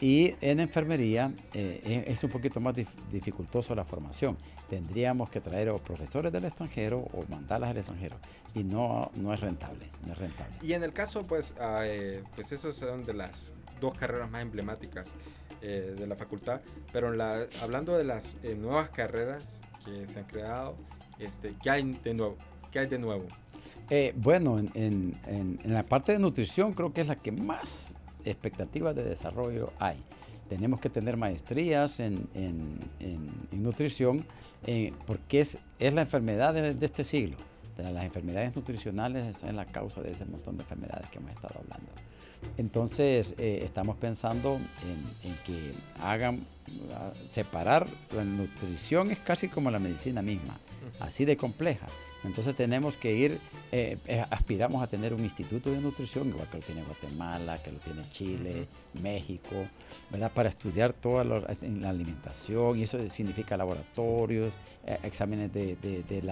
Y 0.00 0.34
en 0.40 0.58
enfermería 0.58 1.32
eh, 1.52 2.04
es 2.08 2.24
un 2.24 2.30
poquito 2.30 2.60
más 2.60 2.74
dificultoso 3.12 3.74
la 3.74 3.84
formación. 3.84 4.36
Tendríamos 4.68 5.30
que 5.30 5.40
traer 5.40 5.68
o 5.68 5.78
profesores 5.78 6.32
del 6.32 6.46
extranjero 6.46 6.98
o 6.98 7.24
mandarlas 7.28 7.70
al 7.70 7.76
extranjero. 7.76 8.16
Y 8.54 8.64
no, 8.64 9.10
no 9.14 9.32
es 9.32 9.40
rentable, 9.40 9.90
no 10.06 10.14
rentable. 10.14 10.56
Y 10.62 10.72
en 10.72 10.82
el 10.82 10.92
caso, 10.92 11.24
pues, 11.26 11.54
ah, 11.60 11.82
eh, 11.84 12.24
pues 12.34 12.50
esos 12.50 12.74
son 12.76 13.04
de 13.04 13.14
las 13.14 13.54
dos 13.84 13.98
carreras 13.98 14.30
más 14.30 14.42
emblemáticas 14.42 15.14
eh, 15.62 15.94
de 15.98 16.06
la 16.06 16.16
facultad. 16.16 16.60
Pero 16.92 17.08
hablando 17.62 17.96
de 17.96 18.04
las 18.04 18.36
nuevas 18.56 18.90
carreras 18.90 19.62
que 19.84 20.06
se 20.06 20.18
han 20.18 20.26
creado, 20.26 20.76
este, 21.18 21.54
¿qué, 21.62 21.70
hay 21.70 21.82
de 22.04 22.14
nuevo? 22.14 22.36
¿qué 22.70 22.80
hay 22.80 22.86
de 22.86 22.98
nuevo? 22.98 23.26
bueno, 24.16 24.58
en, 24.58 25.14
en, 25.26 25.58
la 25.64 25.82
parte 25.82 26.12
de 26.12 26.18
nutrición 26.18 26.72
creo 26.72 26.92
que 26.92 27.02
es 27.02 27.06
la 27.06 27.16
que 27.16 27.30
más 27.30 27.94
expectativas 28.24 28.94
de 28.94 29.04
desarrollo 29.04 29.72
hay. 29.78 30.02
Tenemos 30.48 30.80
que 30.80 30.90
tener 30.90 31.16
maestrías 31.16 32.00
en, 32.00 32.28
nutrición 33.50 34.24
eh, 34.66 34.92
porque 35.06 35.40
es, 35.40 35.58
es 35.78 35.94
la 35.94 36.02
enfermedad 36.02 36.54
de, 36.54 36.76
este 36.84 37.02
siglo. 37.02 37.36
las 37.78 38.04
enfermedades 38.04 38.54
nutricionales 38.54 39.38
son 39.38 39.56
la 39.56 39.64
causa 39.64 40.02
de 40.02 40.10
ese 40.10 40.24
montón 40.26 40.56
de 40.56 40.62
enfermedades 40.62 41.08
que 41.10 41.18
hemos 41.18 41.30
estado 41.30 41.60
hablando. 41.60 41.90
Entonces, 42.56 43.34
eh, 43.38 43.60
estamos 43.64 43.96
pensando 43.96 44.56
en, 44.56 45.30
en, 45.30 45.36
que 45.44 45.72
hagan 46.00 46.46
separar 47.28 47.86
la 48.14 48.24
nutrición 48.24 49.10
es 49.10 49.18
casi 49.18 49.48
como 49.48 49.70
la 49.70 49.78
medicina 49.78 50.22
misma, 50.22 50.58
así 51.00 51.24
de 51.24 51.36
compleja. 51.36 51.86
Entonces 52.24 52.56
tenemos 52.56 52.96
que 52.96 53.14
ir, 53.14 53.38
eh, 53.70 53.98
eh, 54.06 54.24
aspiramos 54.30 54.82
a 54.82 54.86
tener 54.86 55.12
un 55.12 55.20
instituto 55.20 55.70
de 55.70 55.78
nutrición, 55.78 56.28
igual 56.28 56.48
que 56.48 56.56
lo 56.56 56.62
tiene 56.62 56.82
Guatemala, 56.82 57.62
que 57.62 57.70
lo 57.70 57.78
tiene 57.78 58.00
Chile, 58.10 58.66
México, 59.02 59.66
¿verdad? 60.10 60.32
Para 60.32 60.48
estudiar 60.48 60.94
toda 60.94 61.22
la, 61.22 61.36
alimentación, 61.86 62.78
y 62.78 62.84
eso 62.84 62.98
significa 63.10 63.58
laboratorios, 63.58 64.54
eh, 64.86 64.98
exámenes 65.02 65.52
de, 65.52 65.76
de, 65.76 66.22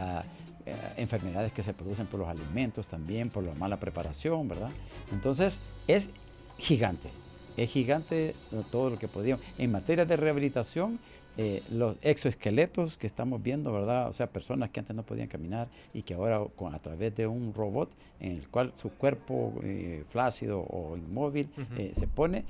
las 0.67 0.99
enfermedades 0.99 1.53
que 1.53 1.63
se 1.63 1.75
producen 1.75 2.07
por 2.07 2.21
los 2.21 2.29
alimentos 2.29 2.87
también, 2.87 3.31
por 3.31 3.45
la 3.45 3.55
mala 3.55 3.79
preparación, 3.79 4.49
¿verdad? 4.49 4.71
Entonces 5.13 5.61
es 5.87 6.11
gigante, 6.59 7.09
es 7.57 7.71
gigante 7.71 8.35
todo 8.71 8.91
lo 8.91 8.99
que 8.99 9.09
podíamos. 9.09 9.45
En 9.59 9.73
materia 9.73 10.05
de 10.05 10.17
rehabilitación, 10.17 10.99
eh, 11.39 11.63
los 11.71 11.97
exoesqueletos 12.03 12.99
que 12.99 13.07
estamos 13.07 13.43
viendo, 13.43 13.73
¿verdad? 13.73 14.09
O 14.09 14.13
sea, 14.13 14.27
personas 14.27 14.69
que 14.69 14.81
antes 14.81 14.95
no 14.95 15.03
podían 15.03 15.29
caminar 15.29 15.67
y 15.95 16.03
que 16.03 16.13
ahora 16.13 16.39
con, 16.57 16.75
a 16.75 16.79
través 16.79 17.17
de 17.17 17.27
un 17.27 17.55
robot 17.55 17.91
en 18.21 18.33
el 18.33 18.49
cual 18.49 18.73
su 18.77 18.91
cuerpo 18.91 19.55
eh, 19.63 20.05
flácido 20.11 20.61
o 20.61 20.95
inmóvil 20.99 21.49
eh, 21.79 21.93
se 21.95 22.07
pone, 22.07 22.45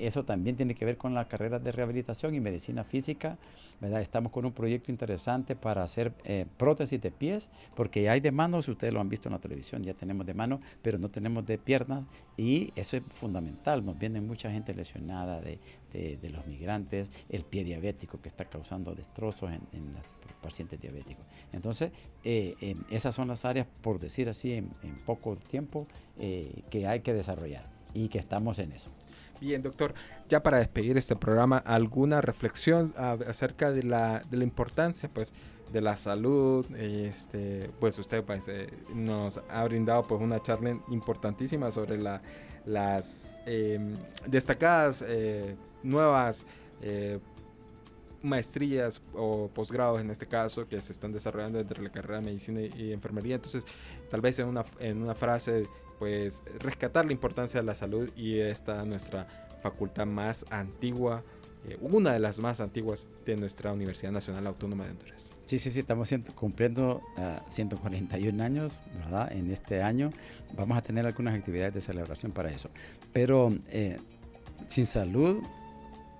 eso 0.00 0.24
también 0.24 0.56
tiene 0.56 0.74
que 0.74 0.84
ver 0.84 0.96
con 0.96 1.14
la 1.14 1.26
carrera 1.28 1.58
de 1.58 1.72
rehabilitación 1.72 2.34
y 2.34 2.40
medicina 2.40 2.84
física, 2.84 3.38
¿verdad? 3.80 4.00
Estamos 4.00 4.32
con 4.32 4.44
un 4.44 4.52
proyecto 4.52 4.90
interesante 4.90 5.56
para 5.56 5.82
hacer 5.82 6.12
prótesis 6.56 7.00
de 7.00 7.10
pies, 7.10 7.50
porque 7.74 8.08
hay 8.08 8.20
de 8.20 8.32
manos, 8.32 8.68
ustedes 8.68 8.92
lo 8.92 9.00
han 9.00 9.08
visto 9.08 9.28
en 9.28 9.34
la 9.34 9.38
televisión, 9.38 9.82
ya 9.82 9.94
tenemos 9.94 10.26
de 10.26 10.34
mano, 10.34 10.60
pero 10.82 10.98
no 10.98 11.08
tenemos 11.08 11.46
de 11.46 11.58
piernas 11.58 12.04
y 12.36 12.72
eso 12.76 12.96
es 12.96 13.02
fundamental, 13.10 13.84
nos 13.84 13.98
viene 13.98 14.20
mucha 14.20 14.50
gente 14.50 14.74
lesionada 14.74 15.40
de, 15.40 15.58
los 16.30 16.46
migrantes, 16.46 17.10
el 17.28 17.42
pie 17.42 17.64
diabético, 17.64 18.20
que 18.20 18.28
está 18.28 18.44
causando 18.44 18.94
destrozos 18.94 19.50
en, 19.50 19.92
los 19.92 20.34
pacientes 20.42 20.80
diabéticos. 20.80 21.24
Entonces, 21.52 21.90
eh, 22.22 22.76
esas 22.90 23.14
son 23.14 23.28
las 23.28 23.44
áreas, 23.44 23.66
por 23.82 23.98
decir 23.98 24.28
así, 24.28 24.52
en, 24.52 24.68
poco 25.04 25.36
tiempo, 25.36 25.86
eh, 26.18 26.62
que 26.70 26.86
hay 26.86 27.00
que 27.00 27.12
desarrollar 27.12 27.66
y 27.94 28.08
que 28.08 28.18
estamos 28.18 28.58
en 28.58 28.72
eso. 28.72 28.90
Bien, 29.40 29.62
doctor, 29.62 29.94
ya 30.28 30.42
para 30.42 30.58
despedir 30.58 30.96
este 30.96 31.14
programa, 31.14 31.58
¿alguna 31.58 32.20
reflexión 32.20 32.92
acerca 32.96 33.70
de 33.70 33.84
la, 33.84 34.20
de 34.30 34.36
la 34.36 34.44
importancia 34.44 35.08
pues, 35.12 35.32
de 35.72 35.80
la 35.80 35.96
salud? 35.96 36.66
Este, 36.76 37.70
pues 37.78 37.98
usted 37.98 38.24
pues, 38.24 38.48
eh, 38.48 38.68
nos 38.94 39.40
ha 39.48 39.64
brindado 39.64 40.02
pues, 40.02 40.20
una 40.20 40.42
charla 40.42 40.78
importantísima 40.88 41.70
sobre 41.70 42.00
la, 42.02 42.20
las 42.66 43.38
em, 43.46 43.94
destacadas 44.26 45.04
nuevas 45.82 46.44
maestrías 48.22 49.00
o 49.14 49.48
posgrados 49.48 50.00
en 50.00 50.10
este 50.10 50.26
caso 50.26 50.66
que 50.66 50.80
se 50.80 50.92
están 50.92 51.12
desarrollando 51.12 51.60
entre 51.60 51.82
la 51.82 51.90
carrera 51.90 52.20
de 52.20 52.26
medicina 52.26 52.60
y 52.60 52.92
enfermería. 52.92 53.36
Entonces, 53.36 53.64
tal 54.10 54.20
vez 54.20 54.38
en 54.38 54.48
una, 54.48 54.64
en 54.80 55.02
una 55.02 55.14
frase, 55.14 55.66
pues 55.98 56.42
rescatar 56.58 57.06
la 57.06 57.12
importancia 57.12 57.60
de 57.60 57.66
la 57.66 57.74
salud 57.74 58.10
y 58.16 58.38
esta 58.38 58.84
nuestra 58.84 59.26
facultad 59.62 60.06
más 60.06 60.44
antigua, 60.50 61.24
eh, 61.68 61.76
una 61.80 62.12
de 62.12 62.20
las 62.20 62.38
más 62.38 62.60
antiguas 62.60 63.08
de 63.26 63.36
nuestra 63.36 63.72
Universidad 63.72 64.12
Nacional 64.12 64.46
Autónoma 64.46 64.84
de 64.84 64.90
Honduras. 64.90 65.34
Sí, 65.46 65.58
sí, 65.58 65.70
sí, 65.70 65.80
estamos 65.80 66.12
cumpliendo 66.34 67.02
141 67.48 68.42
ah, 68.42 68.46
años, 68.46 68.82
¿verdad? 68.94 69.32
En 69.32 69.50
este 69.50 69.82
año 69.82 70.12
vamos 70.56 70.78
a 70.78 70.82
tener 70.82 71.06
algunas 71.06 71.34
actividades 71.34 71.74
de 71.74 71.80
celebración 71.80 72.32
para 72.32 72.50
eso. 72.50 72.70
Pero 73.12 73.50
eh, 73.68 73.96
sin 74.66 74.86
salud, 74.86 75.38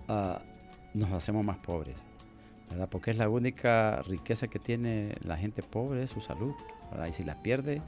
uh, 0.09 0.39
nos 0.95 1.13
hacemos 1.13 1.45
más 1.45 1.59
pobres, 1.59 1.97
¿verdad? 2.71 2.89
Porque 2.91 3.11
es 3.11 3.19
la 3.19 3.29
única 3.29 4.03
riqueza 4.03 4.49
que 4.49 4.59
tiene 4.59 5.13
la 5.23 5.37
gente 5.37 5.63
pobre, 5.63 6.07
su 6.07 6.21
salud, 6.21 6.55
¿verdad? 6.91 7.07
Y 7.09 7.13
si 7.13 7.25
la 7.25 7.43
pierde, 7.43 7.83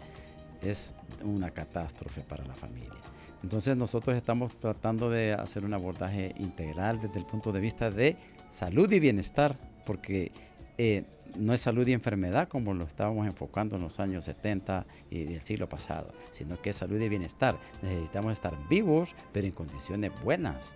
es 0.62 0.94
una 1.22 1.50
catástrofe 1.50 2.22
para 2.22 2.44
la 2.44 2.54
familia. 2.54 3.00
Entonces 3.42 3.76
nosotros 3.76 4.16
estamos 4.16 4.58
tratando 4.58 5.08
de 5.10 5.32
hacer 5.32 5.64
un 5.64 5.72
abordaje 5.72 6.34
integral 6.38 7.00
desde 7.00 7.18
el 7.18 7.26
punto 7.26 7.52
de 7.52 7.60
vista 7.60 7.90
de 7.90 8.16
salud 8.48 8.90
y 8.92 9.00
bienestar, 9.00 9.56
porque 9.86 10.30
eh, 10.76 11.04
no 11.38 11.54
es 11.54 11.60
salud 11.60 11.86
y 11.86 11.92
enfermedad 11.92 12.48
como 12.48 12.74
lo 12.74 12.84
estábamos 12.84 13.26
enfocando 13.26 13.76
en 13.76 13.82
los 13.82 13.98
años 14.00 14.24
70 14.26 14.86
y 15.10 15.24
del 15.24 15.42
siglo 15.42 15.68
pasado, 15.68 16.12
sino 16.30 16.60
que 16.60 16.70
es 16.70 16.76
salud 16.76 17.00
y 17.00 17.08
bienestar. 17.08 17.58
Necesitamos 17.82 18.32
estar 18.32 18.56
vivos, 18.68 19.14
pero 19.32 19.46
en 19.46 19.52
condiciones 19.52 20.12
buenas 20.22 20.74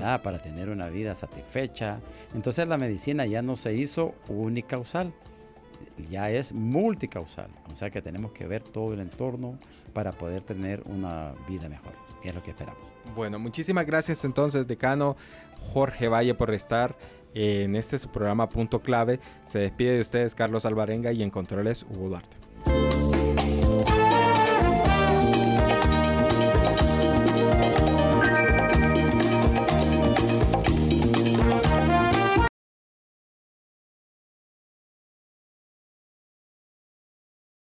para 0.00 0.38
tener 0.38 0.68
una 0.68 0.88
vida 0.88 1.14
satisfecha. 1.14 2.00
Entonces 2.34 2.66
la 2.66 2.76
medicina 2.76 3.26
ya 3.26 3.42
no 3.42 3.56
se 3.56 3.74
hizo 3.74 4.14
unicausal, 4.28 5.12
ya 6.08 6.30
es 6.30 6.52
multicausal. 6.52 7.50
O 7.72 7.76
sea 7.76 7.90
que 7.90 8.02
tenemos 8.02 8.32
que 8.32 8.46
ver 8.46 8.62
todo 8.62 8.94
el 8.94 9.00
entorno 9.00 9.58
para 9.92 10.12
poder 10.12 10.42
tener 10.42 10.82
una 10.86 11.34
vida 11.48 11.68
mejor. 11.68 11.92
Es 12.22 12.34
lo 12.34 12.42
que 12.42 12.50
esperamos. 12.50 12.92
Bueno, 13.14 13.38
muchísimas 13.38 13.86
gracias 13.86 14.24
entonces, 14.24 14.66
decano 14.66 15.16
Jorge 15.72 16.08
Valle, 16.08 16.34
por 16.34 16.52
estar 16.52 16.96
en 17.34 17.76
este 17.76 17.98
programa 18.08 18.48
Punto 18.48 18.80
Clave. 18.80 19.20
Se 19.44 19.58
despide 19.58 19.94
de 19.94 20.00
ustedes 20.00 20.34
Carlos 20.34 20.64
Alvarenga 20.64 21.12
y 21.12 21.22
en 21.22 21.30
controles 21.30 21.84
Hugo 21.88 22.08
Duarte. 22.08 22.47